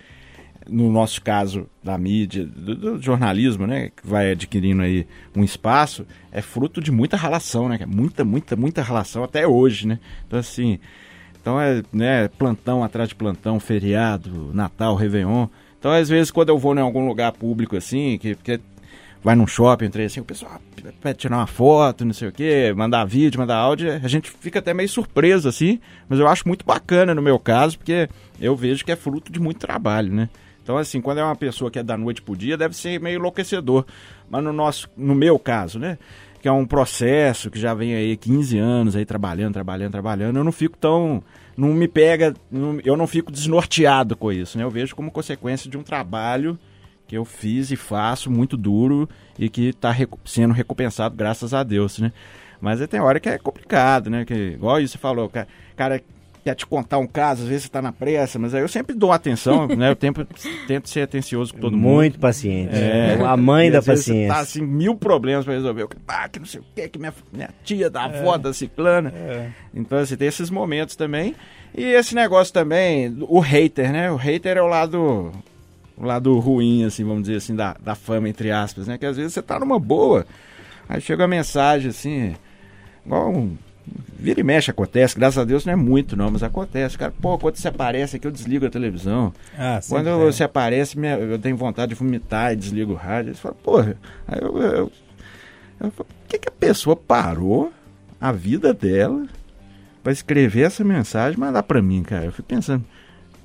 no 0.69 0.91
nosso 0.91 1.19
caso 1.21 1.67
da 1.83 1.97
mídia, 1.97 2.45
do, 2.45 2.75
do 2.75 3.01
jornalismo, 3.01 3.65
né? 3.65 3.89
Que 3.89 4.07
vai 4.07 4.31
adquirindo 4.31 4.83
aí 4.83 5.07
um 5.35 5.43
espaço, 5.43 6.05
é 6.31 6.41
fruto 6.41 6.79
de 6.79 6.91
muita 6.91 7.17
relação, 7.17 7.67
né? 7.67 7.79
Muita, 7.87 8.23
muita, 8.23 8.55
muita 8.55 8.83
relação 8.83 9.23
até 9.23 9.47
hoje, 9.47 9.87
né? 9.87 9.99
Então, 10.27 10.37
assim, 10.37 10.79
então 11.41 11.59
é 11.59 11.81
né, 11.91 12.27
plantão 12.27 12.83
atrás 12.83 13.09
de 13.09 13.15
plantão, 13.15 13.59
feriado, 13.59 14.51
Natal, 14.53 14.95
Réveillon. 14.95 15.47
Então, 15.85 15.93
às 15.93 16.09
vezes, 16.09 16.31
quando 16.31 16.49
eu 16.49 16.57
vou 16.57 16.75
em 16.75 16.79
algum 16.79 17.07
lugar 17.07 17.31
público, 17.31 17.77
assim, 17.77 18.17
que, 18.17 18.33
que 18.33 18.59
vai 19.23 19.35
num 19.35 19.45
shopping, 19.45 19.85
entrei 19.85 20.07
assim, 20.07 20.19
o 20.19 20.25
pessoal 20.25 20.59
pede 20.99 21.19
tirar 21.19 21.37
uma 21.37 21.45
foto, 21.45 22.03
não 22.03 22.11
sei 22.11 22.27
o 22.27 22.31
quê, 22.31 22.73
mandar 22.75 23.05
vídeo, 23.05 23.39
mandar 23.39 23.57
áudio, 23.57 23.91
a 23.91 24.07
gente 24.07 24.31
fica 24.31 24.57
até 24.57 24.73
meio 24.73 24.89
surpreso, 24.89 25.47
assim, 25.47 25.79
mas 26.09 26.17
eu 26.19 26.27
acho 26.27 26.47
muito 26.47 26.65
bacana 26.65 27.13
no 27.13 27.21
meu 27.21 27.37
caso, 27.37 27.77
porque 27.77 28.09
eu 28.41 28.55
vejo 28.55 28.83
que 28.83 28.91
é 28.91 28.95
fruto 28.95 29.31
de 29.31 29.39
muito 29.39 29.59
trabalho, 29.59 30.11
né? 30.11 30.27
Então, 30.63 30.75
assim, 30.75 30.99
quando 30.99 31.19
é 31.19 31.23
uma 31.23 31.35
pessoa 31.35 31.69
que 31.69 31.77
é 31.77 31.83
da 31.83 31.95
noite 31.95 32.19
pro 32.19 32.35
dia, 32.35 32.57
deve 32.57 32.75
ser 32.75 32.99
meio 32.99 33.17
enlouquecedor. 33.17 33.85
Mas 34.27 34.43
no 34.43 34.51
nosso, 34.51 34.89
no 34.97 35.13
meu 35.13 35.37
caso, 35.37 35.77
né? 35.77 35.99
Que 36.41 36.47
é 36.47 36.51
um 36.51 36.65
processo 36.65 37.51
que 37.51 37.59
já 37.59 37.75
vem 37.75 37.93
aí 37.93 38.17
15 38.17 38.57
anos 38.57 38.95
aí 38.95 39.05
trabalhando, 39.05 39.53
trabalhando, 39.53 39.91
trabalhando, 39.91 40.37
eu 40.37 40.43
não 40.43 40.51
fico 40.51 40.79
tão. 40.79 41.21
Não 41.55 41.69
me 41.69 41.87
pega. 41.87 42.33
Não, 42.51 42.79
eu 42.83 42.97
não 42.97 43.07
fico 43.07 43.31
desnorteado 43.31 44.15
com 44.15 44.31
isso, 44.31 44.57
né? 44.57 44.63
Eu 44.63 44.69
vejo 44.69 44.95
como 44.95 45.11
consequência 45.11 45.69
de 45.69 45.77
um 45.77 45.83
trabalho 45.83 46.57
que 47.07 47.15
eu 47.15 47.23
fiz 47.23 47.71
e 47.71 47.75
faço 47.75 48.31
muito 48.31 48.57
duro 48.57 49.07
e 49.37 49.49
que 49.49 49.69
está 49.69 49.91
recu 49.91 50.19
sendo 50.25 50.53
recompensado 50.53 51.15
graças 51.15 51.53
a 51.53 51.63
Deus, 51.63 51.99
né? 51.99 52.11
Mas 52.59 52.85
tem 52.87 52.99
hora 52.99 53.19
que 53.19 53.29
é 53.29 53.37
complicado, 53.37 54.09
né? 54.09 54.25
Que, 54.25 54.33
igual 54.33 54.81
você 54.81 54.97
falou, 54.97 55.29
cara, 55.29 55.47
cara 55.75 56.01
quer 56.45 56.53
te 56.53 56.63
contar 56.63 56.99
um 56.99 57.07
caso, 57.07 57.41
às 57.41 57.47
vezes 57.47 57.63
você 57.63 57.69
está 57.69 57.81
na 57.81 57.91
pressa, 57.91 58.37
mas 58.37 58.53
aí 58.53 58.61
eu 58.61 58.67
sempre 58.67 58.95
dou 58.95 59.11
atenção, 59.11 59.67
né? 59.75 59.89
Eu 59.89 59.95
tento, 59.95 60.25
tento 60.67 60.87
ser 60.87 61.01
atencioso 61.01 61.51
com 61.51 61.59
todo 61.59 61.71
Muito 61.71 61.83
mundo. 61.83 61.95
Muito 61.95 62.19
paciente. 62.19 62.75
É, 62.75 63.17
a 63.19 63.35
mãe 63.35 63.71
da 63.71 63.81
paciência. 63.81 64.31
Tá 64.31 64.41
assim, 64.41 64.61
mil 64.61 64.95
problemas 64.95 65.43
para 65.43 65.55
resolver. 65.55 65.87
Ah, 66.07 66.29
que 66.29 66.37
não 66.37 66.45
sei 66.45 66.61
o 66.61 66.65
que, 66.75 66.87
que 66.87 66.99
minha, 66.99 67.13
minha 67.33 67.49
tia 67.63 67.89
da 67.89 68.03
avó 68.03 68.35
é. 68.35 68.37
da 68.37 68.53
ciclana. 68.53 69.09
É. 69.09 69.49
Então, 69.73 69.97
assim, 69.97 70.15
tem 70.15 70.27
esses 70.27 70.51
momentos 70.51 70.95
também. 70.95 71.35
E 71.75 71.83
esse 71.83 72.13
negócio 72.13 72.53
também, 72.53 73.17
o 73.21 73.39
hater, 73.39 73.91
né? 73.91 74.11
O 74.11 74.15
hater 74.15 74.55
é 74.55 74.61
o 74.61 74.67
lado 74.67 75.31
o 75.97 76.05
lado 76.05 76.37
ruim, 76.37 76.83
assim, 76.83 77.03
vamos 77.03 77.23
dizer 77.23 77.37
assim, 77.37 77.55
da, 77.55 77.75
da 77.79 77.95
fama, 77.95 78.29
entre 78.29 78.51
aspas, 78.51 78.87
né? 78.87 78.99
Que 78.99 79.05
às 79.07 79.17
vezes 79.17 79.33
você 79.33 79.41
tá 79.41 79.59
numa 79.59 79.79
boa, 79.79 80.25
aí 80.87 81.01
chega 81.01 81.23
a 81.23 81.27
mensagem 81.27 81.89
assim, 81.89 82.35
igual 83.05 83.31
um, 83.31 83.57
vira 84.17 84.39
e 84.39 84.43
mexe 84.43 84.71
acontece, 84.71 85.15
graças 85.15 85.37
a 85.37 85.43
Deus 85.43 85.65
não 85.65 85.73
é 85.73 85.75
muito 85.75 86.15
não, 86.15 86.31
mas 86.31 86.41
acontece, 86.41 86.97
cara, 86.97 87.13
pô, 87.21 87.37
quando 87.37 87.57
você 87.57 87.67
aparece 87.67 88.15
aqui 88.15 88.25
eu 88.25 88.31
desligo 88.31 88.65
a 88.65 88.69
televisão, 88.69 89.33
ah, 89.57 89.79
quando 89.87 90.09
é. 90.09 90.15
você 90.15 90.43
aparece 90.43 90.97
eu 90.97 91.37
tenho 91.37 91.55
vontade 91.55 91.89
de 91.89 91.95
vomitar 91.95 92.53
e 92.53 92.55
desligo 92.55 92.93
o 92.93 92.95
rádio, 92.95 93.35
você 93.35 93.41
fala, 93.41 93.55
porra, 93.55 93.97
aí 94.27 94.39
eu, 94.41 94.57
eu, 94.57 94.91
eu, 95.79 95.91
por 95.91 96.05
que, 96.27 96.39
que 96.39 96.49
a 96.49 96.51
pessoa 96.51 96.95
parou 96.95 97.71
a 98.19 98.31
vida 98.31 98.73
dela 98.73 99.25
para 100.03 100.11
escrever 100.11 100.61
essa 100.61 100.83
mensagem 100.83 101.37
e 101.37 101.39
mandar 101.39 101.63
para 101.63 101.81
mim, 101.81 102.01
cara, 102.01 102.25
eu 102.25 102.31
fico 102.31 102.47
pensando, 102.47 102.83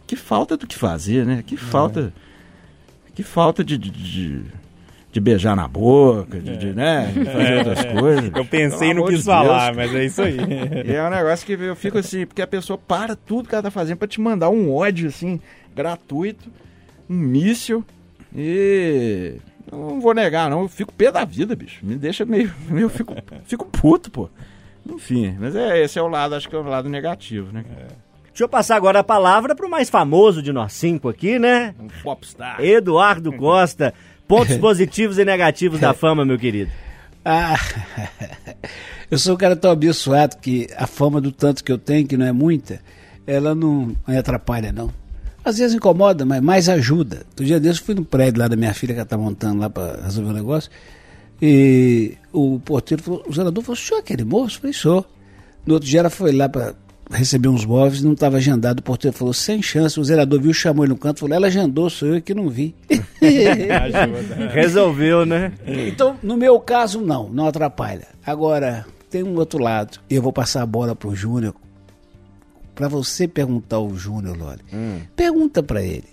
que 0.07 0.17
falta 0.17 0.57
do 0.57 0.67
que 0.67 0.77
fazer, 0.77 1.27
né, 1.27 1.43
que 1.47 1.55
é. 1.55 1.59
falta... 1.59 2.13
Que 3.13 3.25
falta 3.25 3.63
de, 3.65 3.77
de, 3.77 3.91
de 3.91 4.45
beijar 5.19 5.57
na 5.57 5.67
boca, 5.67 6.39
de, 6.39 6.57
de, 6.57 6.73
né, 6.73 7.11
de 7.13 7.25
fazer 7.25 7.59
outras 7.59 7.85
coisas. 8.01 8.31
Eu 8.33 8.45
pensei 8.45 8.91
e 8.91 8.95
não 8.95 9.07
quis 9.07 9.19
de 9.21 9.25
falar, 9.25 9.75
Deus. 9.75 9.77
mas 9.77 9.95
é 9.95 10.05
isso 10.05 10.23
aí. 10.23 10.37
E 10.87 10.93
é 10.93 11.03
um 11.03 11.11
negócio 11.11 11.45
que 11.45 11.53
eu 11.53 11.75
fico 11.75 11.99
assim, 11.99 12.27
porque 12.27 12.43
a 12.43 12.47
pessoa 12.47 12.79
para 12.79 13.17
tudo 13.17 13.49
que 13.49 13.55
ela 13.55 13.63
tá 13.63 13.71
fazendo 13.71 13.99
pra 13.99 14.07
te 14.07 14.21
mandar 14.21 14.51
um 14.51 14.73
ódio, 14.73 15.09
assim, 15.09 15.41
gratuito, 15.75 16.49
um 17.09 17.17
míssil, 17.17 17.85
e... 18.35 19.37
Não 19.71 20.01
vou 20.01 20.15
negar, 20.15 20.51
não. 20.51 20.63
Eu 20.63 20.69
fico 20.69 20.93
pé 20.93 21.13
da 21.13 21.25
vida, 21.25 21.55
bicho. 21.55 21.85
Me 21.85 21.97
deixa 21.97 22.25
meio... 22.25 22.53
Eu 22.71 22.89
fico, 22.89 23.15
fico 23.45 23.67
puto, 23.67 24.11
pô. 24.11 24.29
Enfim, 24.89 25.37
mas 25.39 25.55
é, 25.55 25.83
esse 25.83 25.99
é 25.99 26.03
o 26.03 26.09
lado, 26.09 26.35
acho 26.35 26.49
que 26.49 26.57
é 26.57 26.59
o 26.59 26.63
lado 26.63 26.89
negativo, 26.89 27.53
né? 27.53 27.65
Deixa 28.27 28.45
eu 28.45 28.49
passar 28.49 28.77
agora 28.77 29.01
a 29.01 29.05
palavra 29.05 29.55
pro 29.55 29.69
mais 29.69 29.91
famoso 29.91 30.43
de 30.43 30.53
nós 30.53 30.73
cinco 30.73 31.09
aqui, 31.09 31.39
né? 31.39 31.75
Um 31.79 31.89
popstar. 32.03 32.61
Eduardo 32.61 33.33
Costa. 33.33 33.93
Pontos 34.31 34.57
positivos 34.59 35.19
e 35.19 35.25
negativos 35.25 35.81
da 35.81 35.93
fama, 35.93 36.25
meu 36.25 36.39
querido. 36.39 36.71
Ah, 37.25 37.59
eu 39.11 39.19
sou 39.19 39.35
um 39.35 39.37
cara 39.37 39.57
tão 39.57 39.73
abençoado 39.73 40.37
que 40.37 40.69
a 40.77 40.87
fama 40.87 41.21
do 41.21 41.33
tanto 41.33 41.65
que 41.65 41.73
eu 41.73 41.77
tenho, 41.77 42.07
que 42.07 42.17
não 42.17 42.25
é 42.25 42.31
muita, 42.31 42.81
ela 43.27 43.57
não 43.57 43.95
me 44.07 44.17
atrapalha, 44.17 44.71
não. 44.71 44.89
Às 45.45 45.59
vezes 45.59 45.75
incomoda, 45.75 46.25
mas 46.25 46.41
mais 46.41 46.69
ajuda. 46.69 47.27
Do 47.35 47.45
dia 47.45 47.59
desse 47.59 47.81
eu 47.81 47.87
fui 47.87 47.95
no 47.97 48.05
prédio 48.05 48.41
lá 48.41 48.47
da 48.47 48.55
minha 48.55 48.73
filha 48.73 48.95
que 48.95 49.01
ela 49.01 49.09
tá 49.09 49.19
montando 49.19 49.61
lá 49.61 49.69
para 49.69 50.01
resolver 50.05 50.31
um 50.31 50.35
negócio. 50.35 50.71
E 51.43 52.17
o 52.33 52.61
porteiro 52.61 53.03
falou, 53.03 53.25
o 53.27 53.33
zelador 53.33 53.65
falou, 53.65 53.75
o 53.75 53.83
senhor 53.83 53.99
é 53.99 54.01
aquele 54.01 54.23
moço? 54.23 54.57
Eu 54.57 54.61
falei, 54.61 54.75
sou. 54.75 55.07
No 55.67 55.75
outro 55.75 55.89
dia 55.89 56.01
ela 56.01 56.11
foi 56.11 56.31
lá 56.33 56.49
para 56.49 56.75
receber 57.11 57.49
uns 57.49 57.65
móveis, 57.65 58.03
não 58.03 58.13
estava 58.13 58.37
agendado. 58.37 58.81
O 58.81 58.83
porteiro 58.83 59.17
falou, 59.17 59.35
sem 59.35 59.61
chance. 59.63 59.99
O 59.99 60.05
zelador 60.05 60.41
viu, 60.41 60.53
chamou 60.53 60.85
ele 60.85 60.93
no 60.93 60.99
canto, 60.99 61.21
falou, 61.21 61.35
ela 61.35 61.49
agendou, 61.49 61.91
sou 61.91 62.09
eu 62.09 62.23
que 62.23 62.33
não 62.33 62.49
vi. 62.49 62.75
Ajuda. 62.91 64.49
Resolveu, 64.53 65.27
né? 65.27 65.53
Então, 65.67 66.17
no 66.23 66.37
meu 66.37 66.59
caso, 66.61 67.01
não, 67.01 67.29
não 67.29 67.47
atrapalha. 67.47 68.07
Agora, 68.25 68.87
tem 69.11 69.23
um 69.23 69.37
outro 69.37 69.63
lado. 69.63 69.99
Eu 70.09 70.23
vou 70.23 70.33
passar 70.33 70.63
a 70.63 70.67
bola 70.67 70.95
pro 70.95 71.15
Júnior. 71.15 71.55
Pra 72.75 72.89
você 72.89 73.29
perguntar 73.29 73.77
ao 73.77 73.95
Júnior, 73.95 74.37
Loli. 74.39 74.61
Pergunta 75.15 75.63
pra 75.63 75.83
ele. 75.83 76.09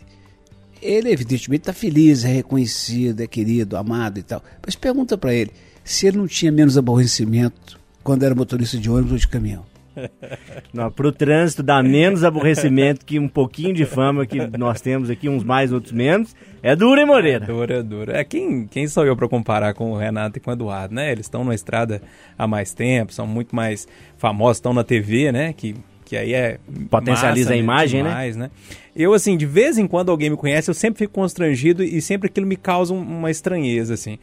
Ele, 0.81 1.11
evidentemente, 1.11 1.63
tá 1.63 1.73
feliz, 1.73 2.23
é 2.25 2.27
reconhecido, 2.27 3.21
é 3.21 3.27
querido, 3.27 3.77
amado 3.77 4.19
e 4.19 4.23
tal. 4.23 4.43
Mas 4.65 4.75
pergunta 4.75 5.17
pra 5.17 5.33
ele 5.33 5.51
se 5.83 6.05
ele 6.05 6.17
não 6.17 6.27
tinha 6.27 6.51
menos 6.51 6.77
aborrecimento 6.77 7.79
quando 8.03 8.23
era 8.23 8.35
motorista 8.35 8.77
de 8.77 8.89
ônibus 8.89 9.13
ou 9.13 9.17
de 9.17 9.27
caminhão. 9.27 9.63
Não, 10.73 10.91
pro 10.91 11.11
trânsito 11.11 11.63
dá 11.63 11.81
menos 11.81 12.23
aborrecimento 12.23 13.05
que 13.05 13.19
um 13.19 13.27
pouquinho 13.27 13.73
de 13.73 13.85
fama 13.85 14.25
que 14.25 14.39
nós 14.57 14.81
temos 14.81 15.09
aqui, 15.09 15.27
uns 15.29 15.43
mais, 15.43 15.71
outros 15.71 15.91
menos. 15.93 16.35
É 16.61 16.75
duro, 16.75 16.99
hein, 16.99 17.05
Moreira? 17.07 17.45
Dura, 17.45 17.83
dura. 17.83 18.17
É, 18.19 18.23
quem, 18.23 18.67
quem 18.67 18.87
sou 18.87 19.05
eu 19.05 19.15
pra 19.15 19.27
comparar 19.27 19.73
com 19.73 19.91
o 19.91 19.97
Renato 19.97 20.37
e 20.37 20.41
com 20.41 20.49
o 20.49 20.53
Eduardo, 20.53 20.93
né? 20.93 21.11
Eles 21.11 21.25
estão 21.25 21.43
na 21.43 21.55
estrada 21.55 22.01
há 22.37 22.47
mais 22.47 22.73
tempo, 22.73 23.13
são 23.13 23.25
muito 23.27 23.55
mais 23.55 23.87
famosos, 24.17 24.57
estão 24.57 24.73
na 24.73 24.83
TV, 24.83 25.31
né? 25.31 25.53
Que, 25.53 25.75
que 26.05 26.15
aí 26.17 26.33
é. 26.33 26.59
Potencializa 26.89 27.53
a 27.53 27.57
imagem, 27.57 28.03
né? 28.03 28.09
demais, 28.09 28.35
né? 28.35 28.49
Eu, 28.95 29.13
assim, 29.13 29.37
de 29.37 29.45
vez 29.45 29.77
em 29.77 29.85
quando 29.87 30.09
alguém 30.09 30.29
me 30.31 30.37
conhece, 30.37 30.69
eu 30.69 30.73
sempre 30.73 30.97
fico 30.99 31.13
constrangido 31.13 31.83
e 31.83 32.01
sempre 32.01 32.27
aquilo 32.27 32.47
me 32.47 32.55
causa 32.55 32.93
um- 32.93 33.01
uma 33.01 33.29
estranheza, 33.29 33.93
assim. 33.93 34.17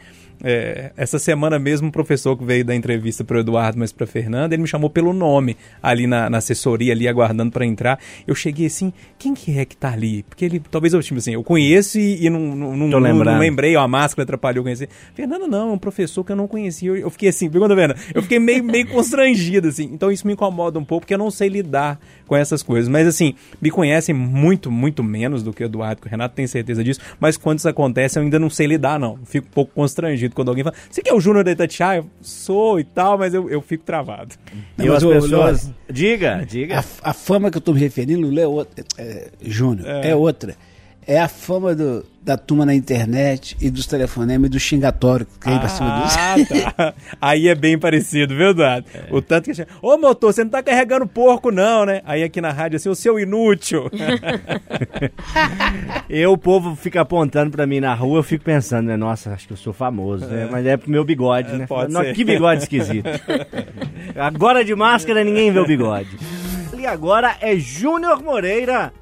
É, 0.46 0.92
essa 0.94 1.18
semana 1.18 1.58
mesmo, 1.58 1.88
um 1.88 1.90
professor 1.90 2.36
que 2.36 2.44
veio 2.44 2.64
dar 2.64 2.74
entrevista 2.74 3.24
para 3.24 3.38
o 3.38 3.40
Eduardo, 3.40 3.78
mas 3.78 3.90
para 3.92 4.06
Fernanda, 4.06 4.54
ele 4.54 4.60
me 4.62 4.68
chamou 4.68 4.90
pelo 4.90 5.14
nome 5.14 5.56
ali 5.82 6.06
na, 6.06 6.28
na 6.28 6.36
assessoria, 6.38 6.92
ali 6.92 7.08
aguardando 7.08 7.50
para 7.50 7.64
entrar. 7.64 7.98
Eu 8.26 8.34
cheguei 8.34 8.66
assim, 8.66 8.92
quem 9.18 9.32
que 9.32 9.58
é 9.58 9.64
que 9.64 9.74
tá 9.74 9.90
ali? 9.92 10.22
Porque 10.24 10.44
ele, 10.44 10.60
talvez 10.70 10.92
eu, 10.92 11.02
tipo 11.02 11.18
assim, 11.18 11.32
eu 11.32 11.42
conheço 11.42 11.98
e, 11.98 12.26
e 12.26 12.28
não, 12.28 12.40
não, 12.40 12.76
não, 12.76 12.88
não- 12.88 13.38
lembrei, 13.38 13.74
ó, 13.74 13.80
a 13.82 13.88
máscara 13.88 14.24
atrapalhou 14.24 14.62
conhecer. 14.62 14.88
Fernando 15.14 15.46
não, 15.46 15.70
é 15.70 15.72
um 15.72 15.78
professor 15.78 16.22
que 16.22 16.32
eu 16.32 16.36
não 16.36 16.46
conhecia. 16.46 16.90
Eu, 16.90 16.96
eu 16.96 17.10
fiquei 17.10 17.30
assim, 17.30 17.48
pergunta 17.48 17.74
vendo? 17.74 17.94
Eu 18.14 18.20
fiquei 18.22 18.38
meio, 18.38 18.62
meio 18.62 18.86
constrangido, 18.88 19.68
assim. 19.68 19.84
Então 19.84 20.12
isso 20.12 20.26
me 20.26 20.34
incomoda 20.34 20.78
um 20.78 20.84
pouco, 20.84 21.02
porque 21.02 21.14
eu 21.14 21.18
não 21.18 21.30
sei 21.30 21.48
lidar 21.48 21.98
com 22.26 22.36
essas 22.36 22.62
coisas. 22.62 22.88
Mas 22.88 23.06
assim, 23.06 23.34
me 23.62 23.70
conhecem 23.70 24.14
muito, 24.14 24.70
muito 24.70 25.02
menos 25.02 25.42
do 25.42 25.52
que 25.52 25.62
o 25.62 25.66
Eduardo, 25.66 26.02
que 26.02 26.06
o 26.06 26.10
Renato 26.10 26.34
tem 26.34 26.46
certeza 26.46 26.84
disso. 26.84 27.00
Mas 27.18 27.36
quando 27.36 27.58
isso 27.60 27.68
acontece, 27.68 28.18
eu 28.18 28.22
ainda 28.22 28.38
não 28.38 28.50
sei 28.50 28.66
lidar, 28.66 28.98
não. 29.00 29.18
Fico 29.24 29.46
um 29.46 29.50
pouco 29.50 29.72
constrangido 29.74 30.33
quando 30.34 30.48
alguém 30.48 30.64
fala, 30.64 30.76
você 30.90 31.02
que 31.02 31.08
é 31.08 31.14
o 31.14 31.20
Júnior 31.20 31.44
da 31.44 31.52
Itatiaia? 31.52 31.98
Eu 31.98 32.06
sou 32.20 32.78
e 32.78 32.84
tal, 32.84 33.16
mas 33.16 33.32
eu, 33.32 33.48
eu 33.48 33.62
fico 33.62 33.84
travado. 33.84 34.34
E 34.78 34.88
Mas, 34.88 35.02
as 35.02 35.04
pessoas. 35.04 35.72
Diga, 35.90 36.44
diga. 36.46 36.80
A, 36.80 37.10
a 37.10 37.12
fama 37.12 37.50
que 37.50 37.56
eu 37.56 37.62
tô 37.62 37.72
me 37.72 37.80
referindo, 37.80 38.26
Lula, 38.26 38.40
é 38.40 38.46
outra. 38.46 38.84
É, 38.98 39.28
Júnior, 39.40 39.86
é. 39.88 40.14
outra. 40.14 40.56
É 41.06 41.20
a 41.20 41.28
fama 41.28 41.74
do- 41.74 42.04
da 42.22 42.38
turma 42.38 42.64
na 42.64 42.74
internet 42.74 43.54
e 43.60 43.70
dos 43.70 43.86
telefonemas 43.86 44.46
e 44.46 44.50
do 44.50 44.58
xingatório 44.58 45.26
que 45.26 45.38
cai 45.38 45.58
pra 45.58 45.68
cima 45.68 46.02
disso. 46.02 46.16
Ah, 46.18 46.72
tá. 46.74 46.94
Aí 47.20 47.48
é 47.48 47.54
bem 47.54 47.78
parecido, 47.78 48.34
viu, 48.34 48.48
Eduardo? 48.50 48.86
O 49.10 49.20
tanto 49.20 49.50
que 49.52 49.66
ô 49.82 49.98
motor, 49.98 50.32
você 50.32 50.42
não 50.42 50.50
tá 50.50 50.62
carregando 50.62 51.06
porco, 51.06 51.50
não, 51.50 51.84
né? 51.84 52.00
Aí 52.06 52.22
aqui 52.22 52.40
na 52.40 52.50
rádio, 52.50 52.76
assim, 52.76 52.88
o 52.88 52.94
seu 52.94 53.20
inútil. 53.20 53.90
Eu, 56.08 56.32
o 56.32 56.38
povo 56.38 56.74
fica 56.76 57.00
apontando 57.02 57.50
pra 57.50 57.66
mim 57.66 57.80
na 57.80 57.94
rua, 57.94 58.18
eu 58.18 58.22
fico 58.22 58.44
pensando, 58.44 58.86
né? 58.86 58.96
Nossa, 58.96 59.32
acho 59.32 59.46
que 59.46 59.52
eu 59.52 59.56
sou 59.56 59.72
famoso, 59.72 60.26
né? 60.26 60.48
Mas 60.50 60.66
é 60.66 60.76
pro 60.76 60.90
meu 60.90 61.04
bigode, 61.04 61.52
né? 61.56 61.66
pode 61.66 61.92
Nossa, 61.92 62.06
ser. 62.06 62.14
Que 62.14 62.24
bigode 62.24 62.62
esquisito. 62.62 63.08
Agora 64.16 64.64
de 64.64 64.74
máscara 64.74 65.24
ninguém 65.24 65.50
vê 65.52 65.58
o 65.58 65.66
bigode. 65.66 66.16
E 66.78 66.86
agora 66.86 67.36
é 67.40 67.56
Júnior 67.56 68.22
Moreira, 68.22 68.92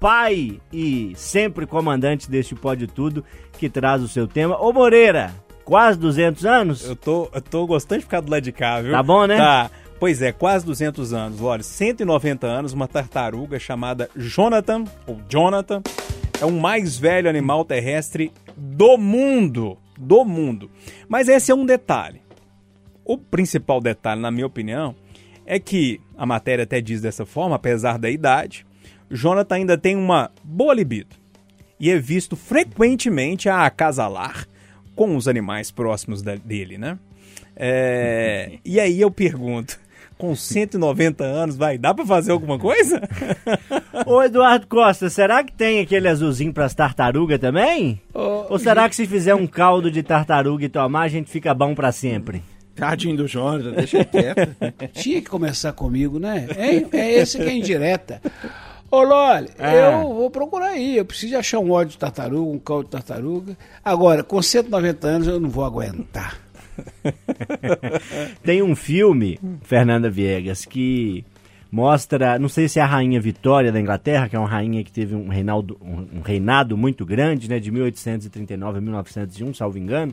pai 0.00 0.58
e 0.72 1.12
sempre 1.14 1.66
comandante 1.66 2.28
deste 2.28 2.54
Pode 2.54 2.86
Tudo, 2.86 3.22
que 3.58 3.68
traz 3.68 4.02
o 4.02 4.08
seu 4.08 4.26
tema. 4.26 4.58
Ô 4.58 4.72
Moreira, 4.72 5.32
quase 5.62 5.98
200 5.98 6.46
anos? 6.46 6.84
Eu 6.84 6.96
tô, 6.96 7.28
eu 7.32 7.42
tô 7.42 7.66
gostando 7.66 7.98
de 8.00 8.06
ficar 8.06 8.22
do 8.22 8.30
lado 8.30 8.42
de 8.42 8.50
cá, 8.50 8.80
viu? 8.80 8.92
Tá 8.92 9.02
bom, 9.02 9.26
né? 9.26 9.36
Tá. 9.36 9.70
Pois 10.00 10.22
é, 10.22 10.32
quase 10.32 10.64
200 10.64 11.12
anos. 11.12 11.42
Olha, 11.42 11.62
190 11.62 12.46
anos, 12.46 12.72
uma 12.72 12.88
tartaruga 12.88 13.58
chamada 13.58 14.08
Jonathan, 14.16 14.84
ou 15.06 15.20
Jonathan, 15.28 15.82
é 16.40 16.46
o 16.46 16.50
mais 16.50 16.96
velho 16.96 17.28
animal 17.28 17.66
terrestre 17.66 18.32
do 18.56 18.96
mundo. 18.96 19.76
Do 19.98 20.24
mundo. 20.24 20.70
Mas 21.06 21.28
esse 21.28 21.52
é 21.52 21.54
um 21.54 21.66
detalhe. 21.66 22.22
O 23.04 23.18
principal 23.18 23.82
detalhe, 23.82 24.22
na 24.22 24.30
minha 24.30 24.46
opinião, 24.46 24.94
é 25.44 25.58
que 25.58 26.00
a 26.16 26.24
matéria 26.24 26.62
até 26.64 26.80
diz 26.80 27.02
dessa 27.02 27.26
forma, 27.26 27.56
apesar 27.56 27.98
da 27.98 28.08
idade, 28.08 28.64
Jonathan 29.10 29.54
ainda 29.56 29.76
tem 29.78 29.96
uma 29.96 30.30
boa 30.44 30.72
libido 30.74 31.16
e 31.78 31.90
é 31.90 31.98
visto 31.98 32.36
frequentemente 32.36 33.48
a 33.48 33.64
acasalar 33.66 34.46
com 34.94 35.16
os 35.16 35.26
animais 35.26 35.70
próximos 35.70 36.22
da- 36.22 36.36
dele, 36.36 36.76
né? 36.78 36.98
É, 37.56 38.58
e 38.64 38.78
aí 38.80 39.00
eu 39.00 39.10
pergunto, 39.10 39.78
com 40.16 40.34
190 40.36 41.24
anos, 41.24 41.56
vai 41.56 41.76
dar 41.78 41.94
pra 41.94 42.04
fazer 42.06 42.32
alguma 42.32 42.58
coisa? 42.58 43.00
Ô 44.06 44.22
Eduardo 44.22 44.66
Costa, 44.66 45.08
será 45.10 45.42
que 45.42 45.52
tem 45.52 45.80
aquele 45.80 46.08
azulzinho 46.08 46.52
pras 46.52 46.74
tartarugas 46.74 47.38
também? 47.38 48.00
Ou 48.48 48.58
será 48.58 48.88
que 48.88 48.96
se 48.96 49.06
fizer 49.06 49.34
um 49.34 49.46
caldo 49.46 49.90
de 49.90 50.02
tartaruga 50.02 50.64
e 50.64 50.68
tomar, 50.68 51.02
a 51.02 51.08
gente 51.08 51.30
fica 51.30 51.52
bom 51.54 51.74
pra 51.74 51.92
sempre? 51.92 52.42
Tadinho 52.74 53.16
do 53.16 53.26
Jonathan, 53.28 53.72
deixa 53.72 54.04
quieto. 54.04 54.56
Tinha 54.94 55.20
que 55.20 55.28
começar 55.28 55.72
comigo, 55.72 56.18
né? 56.18 56.46
É, 56.56 56.96
é 56.98 57.12
esse 57.14 57.36
que 57.36 57.44
é 57.44 57.52
indireta. 57.52 58.22
Ô, 58.90 59.02
Loli, 59.02 59.48
Ah. 59.58 59.72
eu 60.02 60.14
vou 60.14 60.30
procurar 60.30 60.68
aí. 60.70 60.96
Eu 60.96 61.04
preciso 61.04 61.36
achar 61.36 61.58
um 61.60 61.70
óleo 61.70 61.88
de 61.88 61.98
tartaruga, 61.98 62.50
um 62.50 62.58
caldo 62.58 62.84
de 62.84 62.90
tartaruga. 62.90 63.56
Agora, 63.84 64.22
com 64.24 64.40
190 64.42 65.06
anos, 65.06 65.28
eu 65.28 65.38
não 65.38 65.48
vou 65.48 65.64
aguentar. 65.64 66.38
Tem 68.42 68.62
um 68.62 68.74
filme, 68.74 69.38
Fernanda 69.62 70.10
Viegas, 70.10 70.64
que 70.64 71.24
mostra, 71.70 72.38
não 72.38 72.48
sei 72.48 72.68
se 72.68 72.78
é 72.78 72.82
a 72.82 72.86
rainha 72.86 73.20
Vitória 73.20 73.70
da 73.70 73.80
Inglaterra, 73.80 74.28
que 74.28 74.34
é 74.34 74.38
uma 74.38 74.48
rainha 74.48 74.82
que 74.82 74.90
teve 74.90 75.14
um 75.14 75.28
reinado, 75.28 75.78
um, 75.80 76.18
um 76.18 76.20
reinado 76.20 76.76
muito 76.76 77.04
grande, 77.06 77.48
né, 77.48 77.60
de 77.60 77.70
1839 77.70 78.78
a 78.78 78.80
1901, 78.80 79.54
salvo 79.54 79.78
engano. 79.78 80.12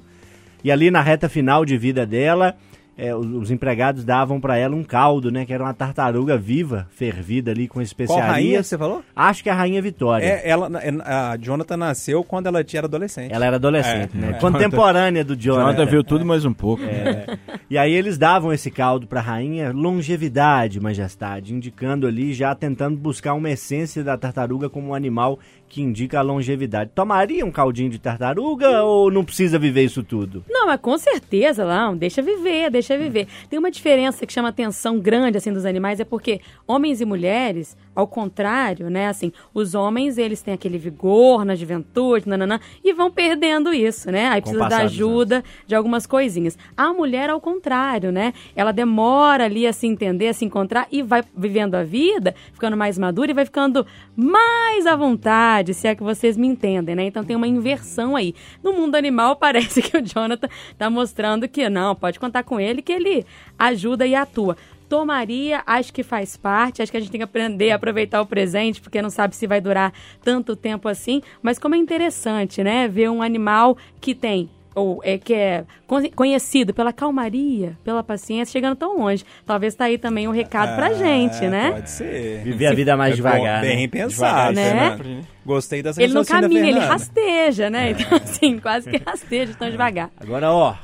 E 0.63 0.71
ali 0.71 0.91
na 0.91 1.01
reta 1.01 1.27
final 1.29 1.65
de 1.65 1.77
vida 1.77 2.05
dela, 2.05 2.55
é, 2.97 3.15
os, 3.15 3.25
os 3.27 3.51
empregados 3.51 4.03
davam 4.03 4.41
pra 4.41 4.57
ela 4.57 4.75
um 4.75 4.83
caldo, 4.83 5.31
né, 5.31 5.45
que 5.45 5.53
era 5.53 5.63
uma 5.63 5.73
tartaruga 5.73 6.38
viva, 6.38 6.88
fervida 6.89 7.51
ali 7.51 7.67
com 7.67 7.75
Qual 7.75 7.83
especiarias. 7.83 8.27
rainha 8.31 8.63
você 8.63 8.77
falou? 8.77 9.03
Acho 9.15 9.43
que 9.43 9.49
é 9.49 9.51
a 9.51 9.55
rainha 9.55 9.81
Vitória. 9.81 10.25
É, 10.25 10.49
ela, 10.49 10.69
é, 10.81 10.89
a 11.03 11.38
Jonathan 11.39 11.77
nasceu 11.77 12.23
quando 12.23 12.47
ela 12.47 12.60
era 12.60 12.88
adolescente. 12.88 13.31
Ela 13.31 13.45
era 13.45 13.55
adolescente, 13.57 14.12
É, 14.15 14.17
né? 14.19 14.29
é. 14.31 14.33
Contemporânea 14.33 15.23
do 15.23 15.36
Jonathan. 15.36 15.63
Jonathan 15.71 15.86
viu 15.86 16.03
tudo 16.03 16.25
mais 16.25 16.43
um 16.45 16.53
pouco. 16.53 16.83
E 17.69 17.77
aí 17.77 17.93
eles 17.93 18.17
davam 18.17 18.53
esse 18.53 18.71
caldo 18.71 19.06
pra 19.08 19.19
rainha, 19.19 19.73
longevidade, 19.73 20.80
majestade, 20.80 21.53
indicando 21.53 22.08
ali, 22.08 22.34
já 22.34 22.56
tentando 22.56 22.97
buscar 22.97 23.34
uma 23.34 23.49
essência 23.49 24.06
da 24.06 24.17
tartaruga 24.17 24.69
como 24.69 24.88
um 24.88 24.93
animal 24.93 25.38
que 25.67 25.82
indica 25.82 26.19
a 26.19 26.21
longevidade. 26.21 26.91
Tomaria 26.95 27.45
um 27.45 27.51
caldinho 27.51 27.89
de 27.89 27.99
tartaruga 27.99 28.84
ou 28.84 29.12
não 29.12 29.25
precisa 29.25 29.60
viver 29.60 29.84
isso 29.84 30.01
tudo? 30.01 30.45
Não, 30.49 30.67
mas 30.67 30.80
com 30.80 30.97
certeza, 30.97 31.65
não. 31.65 31.97
Deixa 31.97 32.21
viver, 32.21 32.71
deixa 32.71 32.97
viver. 32.97 33.27
Tem 33.49 33.60
uma 33.60 33.69
diferença 33.69 34.25
que 34.25 34.32
chama 34.32 34.47
atenção 34.47 34.97
grande, 34.97 35.38
assim, 35.38 35.51
dos 35.51 35.65
animais, 35.65 35.99
é 35.99 36.06
porque 36.06 36.39
homens 36.65 37.01
e 37.01 37.06
mulheres, 37.06 37.75
ao 37.97 38.05
contrário, 38.05 38.91
né? 38.91 39.07
Assim, 39.07 39.31
os 39.55 39.73
homens, 39.73 40.19
eles 40.19 40.43
têm 40.43 40.53
aquele 40.53 40.77
vigor 40.77 41.43
na 41.43 41.55
juventude, 41.55 42.29
nananã, 42.29 42.60
e 42.83 42.93
vão 42.93 43.10
perdendo 43.10 43.73
isso, 43.73 44.12
né? 44.12 44.29
Aí 44.29 44.39
Com 44.39 44.51
precisa 44.51 44.69
da 44.69 44.83
dos 44.83 44.93
ajuda 44.93 45.43
de 45.65 45.73
algumas 45.73 46.05
coisinhas. 46.05 46.55
A 46.77 46.93
mulher, 46.93 47.31
ao 47.31 47.41
contrário, 47.41 48.12
né? 48.12 48.36
Ela 48.55 48.71
demora 48.71 49.45
ali 49.45 49.65
a 49.65 49.73
se 49.73 49.88
entender, 49.88 50.27
a 50.27 50.33
se 50.33 50.45
encontrar 50.45 50.88
e 50.91 51.01
vai 51.01 51.23
vivendo 51.36 51.73
a 51.73 51.83
vida, 51.83 52.36
ficando 52.53 52.77
mais 52.77 52.99
madura 52.99 53.31
e 53.31 53.33
vai 53.33 53.45
ficando 53.45 53.83
mais 54.15 54.86
à 54.86 54.95
vontade, 54.95 55.73
se 55.73 55.88
é 55.88 55.95
que 55.95 56.03
vocês 56.03 56.38
me 56.38 56.45
entendem, 56.45 56.93
né? 56.93 57.05
Então 57.05 57.23
tem 57.23 57.36
uma 57.36 57.47
inversão 57.47 58.15
aí. 58.15 58.36
No 58.62 58.73
mundo 58.73 58.93
animal, 58.93 59.38
parece 59.41 59.81
que 59.81 59.97
o 59.97 60.05
Jonathan 60.05 60.47
tá 60.77 60.88
mostrando 60.88 61.47
que 61.47 61.67
não, 61.67 61.95
pode 61.95 62.19
contar 62.19 62.43
com 62.43 62.60
ele, 62.60 62.83
que 62.83 62.91
ele 62.93 63.25
ajuda 63.57 64.05
e 64.05 64.13
atua. 64.13 64.55
Tomaria, 64.89 65.62
acho 65.65 65.91
que 65.93 66.04
faz 66.04 66.38
parte, 66.38 66.82
acho 66.82 66.91
que 66.91 66.97
a 66.97 67.02
gente 67.02 67.12
tem 67.12 67.19
que 67.19 67.23
aprender 67.26 67.71
a 67.71 67.76
aproveitar 67.76 68.21
o 68.21 68.26
presente, 68.26 68.80
porque 68.82 69.02
não 69.02 69.10
sabe 69.10 69.36
se 69.36 69.45
vai 69.47 69.60
durar 69.62 69.93
tanto 70.23 70.56
tempo 70.56 70.88
assim, 70.88 71.21
mas 71.41 71.60
como 71.60 71.76
é 71.76 71.78
interessante, 71.78 72.63
né, 72.63 72.88
ver 72.88 73.10
um 73.10 73.21
animal 73.21 73.78
que 74.00 74.15
tem 74.15 74.50
ou 74.73 75.02
é 75.04 75.17
que 75.17 75.34
é 75.34 75.65
con- 75.88 76.08
conhecido 76.15 76.71
pela 76.71 76.93
calmaria, 76.93 77.76
pela 77.84 78.04
paciência, 78.04 78.52
chegando 78.52 78.76
tão 78.76 78.95
longe. 79.00 79.26
Talvez 79.43 79.73
tá 79.73 79.86
aí 79.86 79.97
também 79.97 80.28
um 80.28 80.32
recado 80.32 80.76
pra 80.76 80.93
gente, 80.93 81.43
É, 81.45 81.50
né? 81.50 81.71
Pode 81.71 81.89
ser. 81.89 82.43
Viver 82.43 82.67
a 82.67 82.73
vida 82.76 82.95
mais 82.95 83.13
É 83.13 83.15
devagar, 83.15 83.62
bom, 83.62 83.67
Bem 83.67 83.78
né? 83.78 83.88
pensado, 83.88 84.54
né? 84.54 85.23
Gostei 85.43 85.82
dessa 85.82 86.00
Ele 86.00 86.13
não 86.13 86.23
caminha, 86.23 86.62
ele 86.67 86.78
rasteja, 86.80 87.71
né? 87.71 87.89
Então, 87.89 88.17
assim, 88.23 88.60
quase 88.60 88.88
que 88.91 89.02
rasteja 89.04 89.56
tão 89.56 89.67
devagar. 89.67 90.12
Agora, 90.15 90.52
ó. 90.52 90.76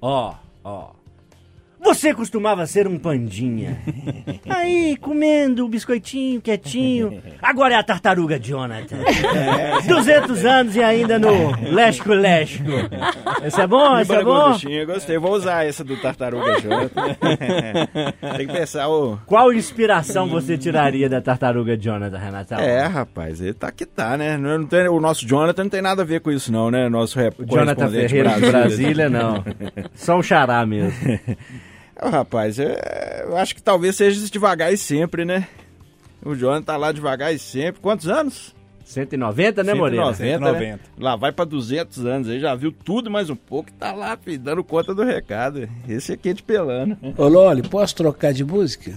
Ó, 0.00 0.34
ó. 0.62 0.90
Você 1.86 2.12
costumava 2.12 2.66
ser 2.66 2.88
um 2.88 2.98
pandinha. 2.98 3.78
Aí, 4.48 4.96
comendo 4.96 5.64
o 5.64 5.68
biscoitinho, 5.68 6.40
quietinho. 6.40 7.22
Agora 7.40 7.74
é 7.74 7.76
a 7.76 7.82
tartaruga 7.82 8.40
Jonathan. 8.40 8.96
200 9.86 10.44
anos 10.44 10.74
e 10.74 10.82
ainda 10.82 11.16
no 11.16 11.52
lesco-lesco. 11.72 12.64
Esse 13.44 13.60
é 13.60 13.66
bom? 13.68 14.00
Esse 14.00 14.12
é 14.12 14.24
bom? 14.24 14.34
gorduchinha, 14.34 14.84
gostei. 14.84 15.16
Vou 15.16 15.32
usar 15.32 15.64
essa 15.64 15.84
do 15.84 15.96
Tartaruga 15.96 16.60
Jonathan. 16.60 17.16
Tem 18.36 18.46
que 18.48 18.52
pensar 18.52 18.88
o... 18.88 19.16
Qual 19.24 19.52
inspiração 19.52 20.28
você 20.28 20.58
tiraria 20.58 21.08
da 21.08 21.20
tartaruga 21.20 21.76
Jonathan, 21.76 22.18
Renatão? 22.18 22.58
É, 22.58 22.84
rapaz, 22.84 23.40
ele 23.40 23.54
tá 23.54 23.70
que 23.70 23.86
tá, 23.86 24.16
né? 24.16 24.36
Não, 24.36 24.58
não 24.58 24.66
tem, 24.66 24.88
o 24.88 24.98
nosso 24.98 25.24
Jonathan 25.24 25.62
não 25.62 25.70
tem 25.70 25.82
nada 25.82 26.02
a 26.02 26.04
ver 26.04 26.20
com 26.20 26.32
isso 26.32 26.50
não, 26.50 26.68
né? 26.68 26.88
Nosso 26.88 27.16
rep, 27.16 27.36
Jonathan 27.46 27.88
Ferreira 27.88 28.34
de 28.34 28.40
Brasília. 28.40 28.50
Brasília, 28.50 29.08
não. 29.08 29.44
Só 29.94 30.18
um 30.18 30.22
xará 30.22 30.66
mesmo. 30.66 30.92
Ah, 31.98 32.10
rapaz, 32.10 32.58
eu 32.58 33.36
acho 33.36 33.54
que 33.54 33.62
talvez 33.62 33.96
seja 33.96 34.20
esse 34.20 34.30
devagar 34.30 34.72
e 34.72 34.76
sempre, 34.76 35.24
né? 35.24 35.48
O 36.24 36.34
Jonathan 36.34 36.62
tá 36.62 36.76
lá 36.76 36.92
devagar 36.92 37.34
e 37.34 37.38
sempre. 37.38 37.80
Quantos 37.80 38.08
anos? 38.08 38.54
190, 38.84 39.64
né, 39.64 39.74
Moreira? 39.74 40.14
190, 40.14 40.44
190. 40.44 40.76
né? 40.76 40.78
Lá 40.98 41.16
vai 41.16 41.32
pra 41.32 41.44
200 41.44 42.04
anos, 42.06 42.28
aí 42.28 42.38
já 42.38 42.54
viu 42.54 42.70
tudo 42.70 43.10
mais 43.10 43.28
um 43.30 43.34
pouco 43.34 43.70
e 43.70 43.72
tá 43.72 43.92
lá, 43.92 44.16
filho, 44.16 44.38
dando 44.38 44.62
conta 44.62 44.94
do 44.94 45.02
recado. 45.02 45.68
Esse 45.88 46.12
aqui 46.12 46.28
é 46.28 46.32
de 46.32 46.42
pelando. 46.42 46.96
Ô, 47.16 47.26
Loli, 47.26 47.62
posso 47.62 47.96
trocar 47.96 48.32
de 48.32 48.44
música? 48.44 48.92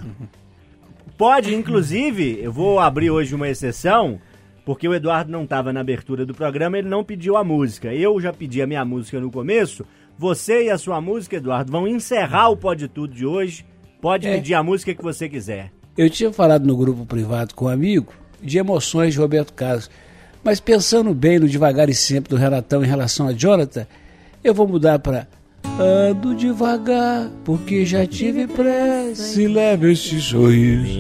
Pode, 1.18 1.54
inclusive, 1.56 2.40
eu 2.42 2.52
vou 2.52 2.80
abrir 2.80 3.10
hoje 3.10 3.34
uma 3.34 3.50
exceção, 3.50 4.20
porque 4.64 4.88
o 4.88 4.94
Eduardo 4.94 5.32
não 5.32 5.44
estava 5.44 5.74
na 5.74 5.82
abertura 5.82 6.26
do 6.26 6.34
programa, 6.36 6.78
ele 6.78 6.88
não 6.88 7.04
pediu 7.04 7.36
a 7.36 7.44
música. 7.44 7.94
Eu 7.94 8.22
já 8.22 8.32
pedi 8.32 8.62
a 8.62 8.68
minha 8.68 8.86
música 8.86 9.20
no 9.20 9.32
começo. 9.32 9.86
Você 10.20 10.66
e 10.66 10.70
a 10.70 10.78
sua 10.78 11.00
música, 11.00 11.38
Eduardo, 11.38 11.72
vão 11.72 11.88
encerrar 11.88 12.50
o 12.50 12.58
Pode 12.58 12.90
Tudo 12.90 13.14
de 13.16 13.26
hoje. 13.26 13.66
Pode 14.02 14.28
É. 14.28 14.36
pedir 14.36 14.54
a 14.54 14.62
música 14.62 14.94
que 14.94 15.02
você 15.02 15.30
quiser. 15.30 15.72
Eu 15.98 16.10
tinha 16.10 16.30
falado 16.34 16.68
no 16.68 16.76
grupo 16.76 17.06
privado 17.06 17.56
com 17.56 17.66
um 17.66 17.70
amigo 17.70 18.12
de 18.44 18.58
emoções 18.58 19.14
de 19.14 19.20
Roberto 19.22 19.54
Carlos, 19.54 19.90
mas 20.44 20.60
pensando 20.60 21.14
bem 21.14 21.40
no 21.40 21.48
devagar 21.48 21.88
e 21.88 21.94
sempre 21.96 22.30
do 22.32 22.36
Renatão 22.36 22.84
em 22.84 22.88
relação 22.88 23.30
a 23.30 23.32
Jonathan, 23.32 23.88
eu 24.44 24.54
vou 24.54 24.68
mudar 24.68 25.00
para 25.00 25.26
Ando 25.80 26.36
devagar, 26.36 27.30
porque 27.46 27.86
já 27.86 28.06
tive 28.06 28.46
pressa 28.46 29.42
e 29.42 29.48
leve 29.48 29.94
este 29.94 30.20
sorriso, 30.20 31.00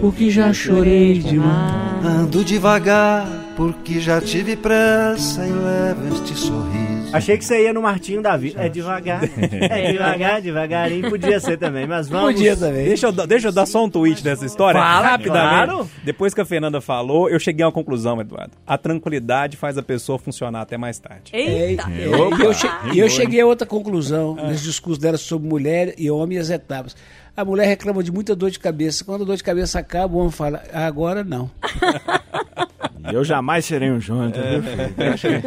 porque 0.00 0.28
já 0.28 0.52
chorei 0.52 1.20
demais. 1.20 2.04
Ando 2.04 2.44
devagar, 2.44 3.28
porque 3.56 4.00
já 4.00 4.20
tive 4.20 4.56
pressa 4.56 5.46
e 5.46 5.52
levo 5.52 6.14
este 6.16 6.34
sorriso. 6.36 6.85
Achei 7.12 7.38
que 7.38 7.44
você 7.44 7.62
ia 7.64 7.72
no 7.72 7.80
Martinho 7.80 8.20
da 8.20 8.36
Vida. 8.36 8.62
É 8.62 8.68
devagar. 8.68 9.22
É 9.50 9.92
devagar, 9.92 10.42
devagarinho. 10.42 11.08
Podia 11.08 11.40
ser 11.40 11.56
também, 11.56 11.86
mas 11.86 12.08
vamos. 12.08 12.34
Podia 12.34 12.56
também. 12.56 12.84
Deixa 12.86 13.06
eu, 13.06 13.12
dar- 13.12 13.26
deixa 13.26 13.48
eu 13.48 13.52
dar 13.52 13.64
só 13.64 13.84
um 13.84 13.88
tweet 13.90 14.22
dessa 14.22 14.44
história. 14.44 14.78
Fala, 14.80 15.06
rapidamente. 15.06 15.66
claro. 15.66 15.90
Depois 16.04 16.34
que 16.34 16.40
a 16.40 16.44
Fernanda 16.44 16.80
falou, 16.80 17.30
eu 17.30 17.38
cheguei 17.38 17.64
a 17.64 17.68
uma 17.68 17.72
conclusão, 17.72 18.20
Eduardo. 18.20 18.52
A 18.66 18.76
tranquilidade 18.76 19.56
faz 19.56 19.78
a 19.78 19.82
pessoa 19.82 20.18
funcionar 20.18 20.60
até 20.62 20.76
mais 20.76 20.98
tarde. 20.98 21.30
Eita! 21.32 21.84
E 21.90 22.02
eu, 22.42 22.52
che- 22.52 22.70
e 22.92 22.98
eu 22.98 23.08
cheguei 23.08 23.40
a 23.40 23.46
outra 23.46 23.66
conclusão 23.66 24.34
nesse 24.34 24.64
discurso 24.64 25.00
dela 25.00 25.16
sobre 25.16 25.48
mulher 25.48 25.94
e 25.96 26.10
homem 26.10 26.36
e 26.36 26.40
as 26.40 26.50
etapas. 26.50 26.94
A 27.36 27.44
mulher 27.44 27.66
reclama 27.66 28.02
de 28.02 28.10
muita 28.10 28.34
dor 28.34 28.50
de 28.50 28.58
cabeça. 28.58 29.04
Quando 29.04 29.22
a 29.22 29.26
dor 29.26 29.36
de 29.36 29.44
cabeça 29.44 29.78
acaba, 29.78 30.14
o 30.14 30.18
homem 30.18 30.32
fala, 30.32 30.62
agora 30.72 31.22
não. 31.24 31.50
Eu 33.12 33.24
jamais 33.24 33.64
serei 33.64 33.90
um 33.90 34.00
Jonathan, 34.00 34.42
viu, 34.42 34.62
filho? 34.62 35.42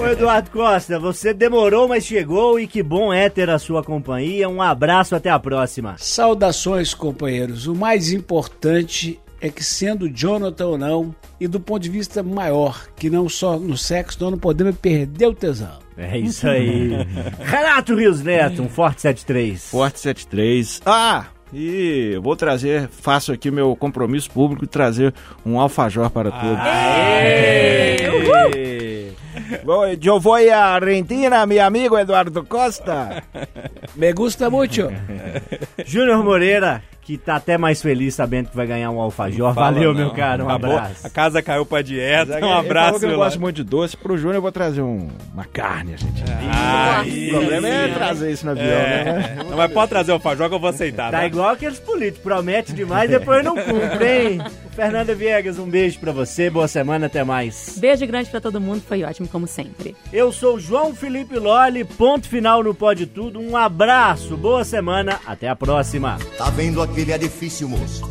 Ô 0.00 0.06
Eduardo 0.06 0.50
Costa, 0.50 0.98
você 0.98 1.32
demorou, 1.32 1.88
mas 1.88 2.04
chegou 2.04 2.58
e 2.58 2.66
que 2.66 2.82
bom 2.82 3.12
é 3.12 3.28
ter 3.28 3.48
a 3.50 3.58
sua 3.58 3.82
companhia. 3.82 4.48
Um 4.48 4.60
abraço, 4.60 5.14
até 5.14 5.30
a 5.30 5.38
próxima. 5.38 5.94
Saudações, 5.98 6.94
companheiros. 6.94 7.66
O 7.66 7.74
mais 7.74 8.12
importante 8.12 9.20
é 9.40 9.48
que, 9.48 9.64
sendo 9.64 10.08
Jonathan 10.08 10.66
ou 10.66 10.78
não, 10.78 11.14
e 11.40 11.48
do 11.48 11.58
ponto 11.58 11.82
de 11.82 11.90
vista 11.90 12.22
maior, 12.22 12.86
que 12.96 13.10
não 13.10 13.28
só 13.28 13.58
no 13.58 13.76
sexo, 13.76 14.18
nós 14.20 14.30
não 14.30 14.38
podemos 14.38 14.76
perder 14.76 15.26
o 15.26 15.34
tesão. 15.34 15.78
É 15.96 16.16
isso 16.16 16.48
aí. 16.48 16.90
Renato 17.44 17.94
Rios 17.94 18.22
Neto, 18.22 18.62
um 18.62 18.68
forte 18.68 19.02
73. 19.02 19.68
Forte 19.70 20.00
73. 20.00 20.80
Ah! 20.86 21.26
E 21.52 22.12
eu 22.14 22.22
vou 22.22 22.34
trazer, 22.34 22.88
faço 22.88 23.30
aqui 23.32 23.50
meu 23.50 23.76
compromisso 23.76 24.30
público 24.30 24.62
de 24.64 24.70
trazer 24.70 25.12
um 25.44 25.60
alfajor 25.60 26.08
para 26.10 26.30
todos. 26.30 26.58
Ê! 27.22 29.12
Vou- 29.64 29.86
Eu 29.86 30.18
vou 30.18 30.34
à 30.34 30.64
Argentina, 30.74 31.44
meu 31.46 31.62
amigo 31.64 31.98
Eduardo 31.98 32.42
Costa. 32.44 33.22
Me 33.94 34.12
gusta 34.12 34.48
muito. 34.48 34.88
Júnior 35.84 36.24
Moreira, 36.24 36.82
que 37.02 37.18
tá 37.18 37.34
até 37.36 37.58
mais 37.58 37.82
feliz 37.82 38.14
sabendo 38.14 38.48
que 38.48 38.56
vai 38.56 38.66
ganhar 38.66 38.90
um 38.90 39.00
alfajor. 39.00 39.52
Fala 39.54 39.72
Valeu, 39.72 39.92
não. 39.92 40.00
meu 40.00 40.10
cara, 40.12 40.44
um 40.44 40.48
Acabou. 40.48 40.76
abraço. 40.78 41.06
A 41.06 41.10
casa 41.10 41.42
caiu 41.42 41.66
pra 41.66 41.82
dieta. 41.82 42.38
Um 42.44 42.52
abraço, 42.52 43.04
eu 43.04 43.08
meu 43.08 43.18
gosto 43.18 43.40
muito 43.40 43.56
de 43.56 43.64
doce. 43.64 43.96
Pro 43.96 44.16
Júnior 44.16 44.36
eu 44.36 44.42
vou 44.42 44.52
trazer 44.52 44.82
um- 44.82 45.08
uma 45.34 45.44
carne, 45.44 45.96
gente. 45.96 46.22
Ah, 46.50 47.02
o 47.04 47.30
problema 47.30 47.68
é 47.68 47.88
trazer 47.88 48.30
isso 48.30 48.44
no 48.46 48.52
avião, 48.52 48.66
né? 48.66 49.36
Não, 49.50 49.56
mas 49.56 49.72
pode 49.72 49.88
trazer 49.90 50.12
o 50.12 50.14
alfajor 50.14 50.48
que 50.48 50.54
eu 50.54 50.60
vou 50.60 50.70
aceitar. 50.70 51.10
Tá 51.10 51.18
tá? 51.18 51.26
igual 51.26 51.48
aqueles 51.50 51.78
políticos, 51.80 52.22
promete 52.22 52.72
demais 52.72 53.10
e 53.10 53.18
depois 53.18 53.44
não 53.44 53.56
cumpre, 53.56 54.06
hein? 54.22 54.38
Fernanda 54.70 55.14
Viegas, 55.14 55.58
um 55.58 55.68
beijo 55.68 55.98
pra 55.98 56.12
você, 56.12 56.48
boa 56.48 56.66
semana, 56.68 57.06
até 57.06 57.22
mais. 57.24 57.76
Beijo 57.78 58.06
grande 58.06 58.30
pra 58.30 58.40
todo 58.40 58.60
mundo, 58.60 58.80
foi 58.86 59.02
ótimo 59.02 59.28
como 59.28 59.46
sempre. 59.46 59.94
Eu 60.12 60.32
sou 60.32 60.58
João 60.58 60.94
Felipe 60.94 61.36
Lolli, 61.38 61.84
ponto 61.84 62.28
final 62.28 62.62
no 62.62 62.72
Pode 62.74 63.06
Tudo, 63.06 63.38
um 63.40 63.56
abraço, 63.56 64.36
boa 64.36 64.64
semana, 64.64 65.18
até 65.26 65.48
a 65.48 65.56
próxima. 65.56 66.16
Tá 66.38 66.48
vendo 66.48 66.80
aquele 66.92 67.12
edifício, 67.12 67.68
moço? 67.68 68.02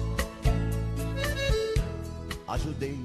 Ajudei. 2.47 3.00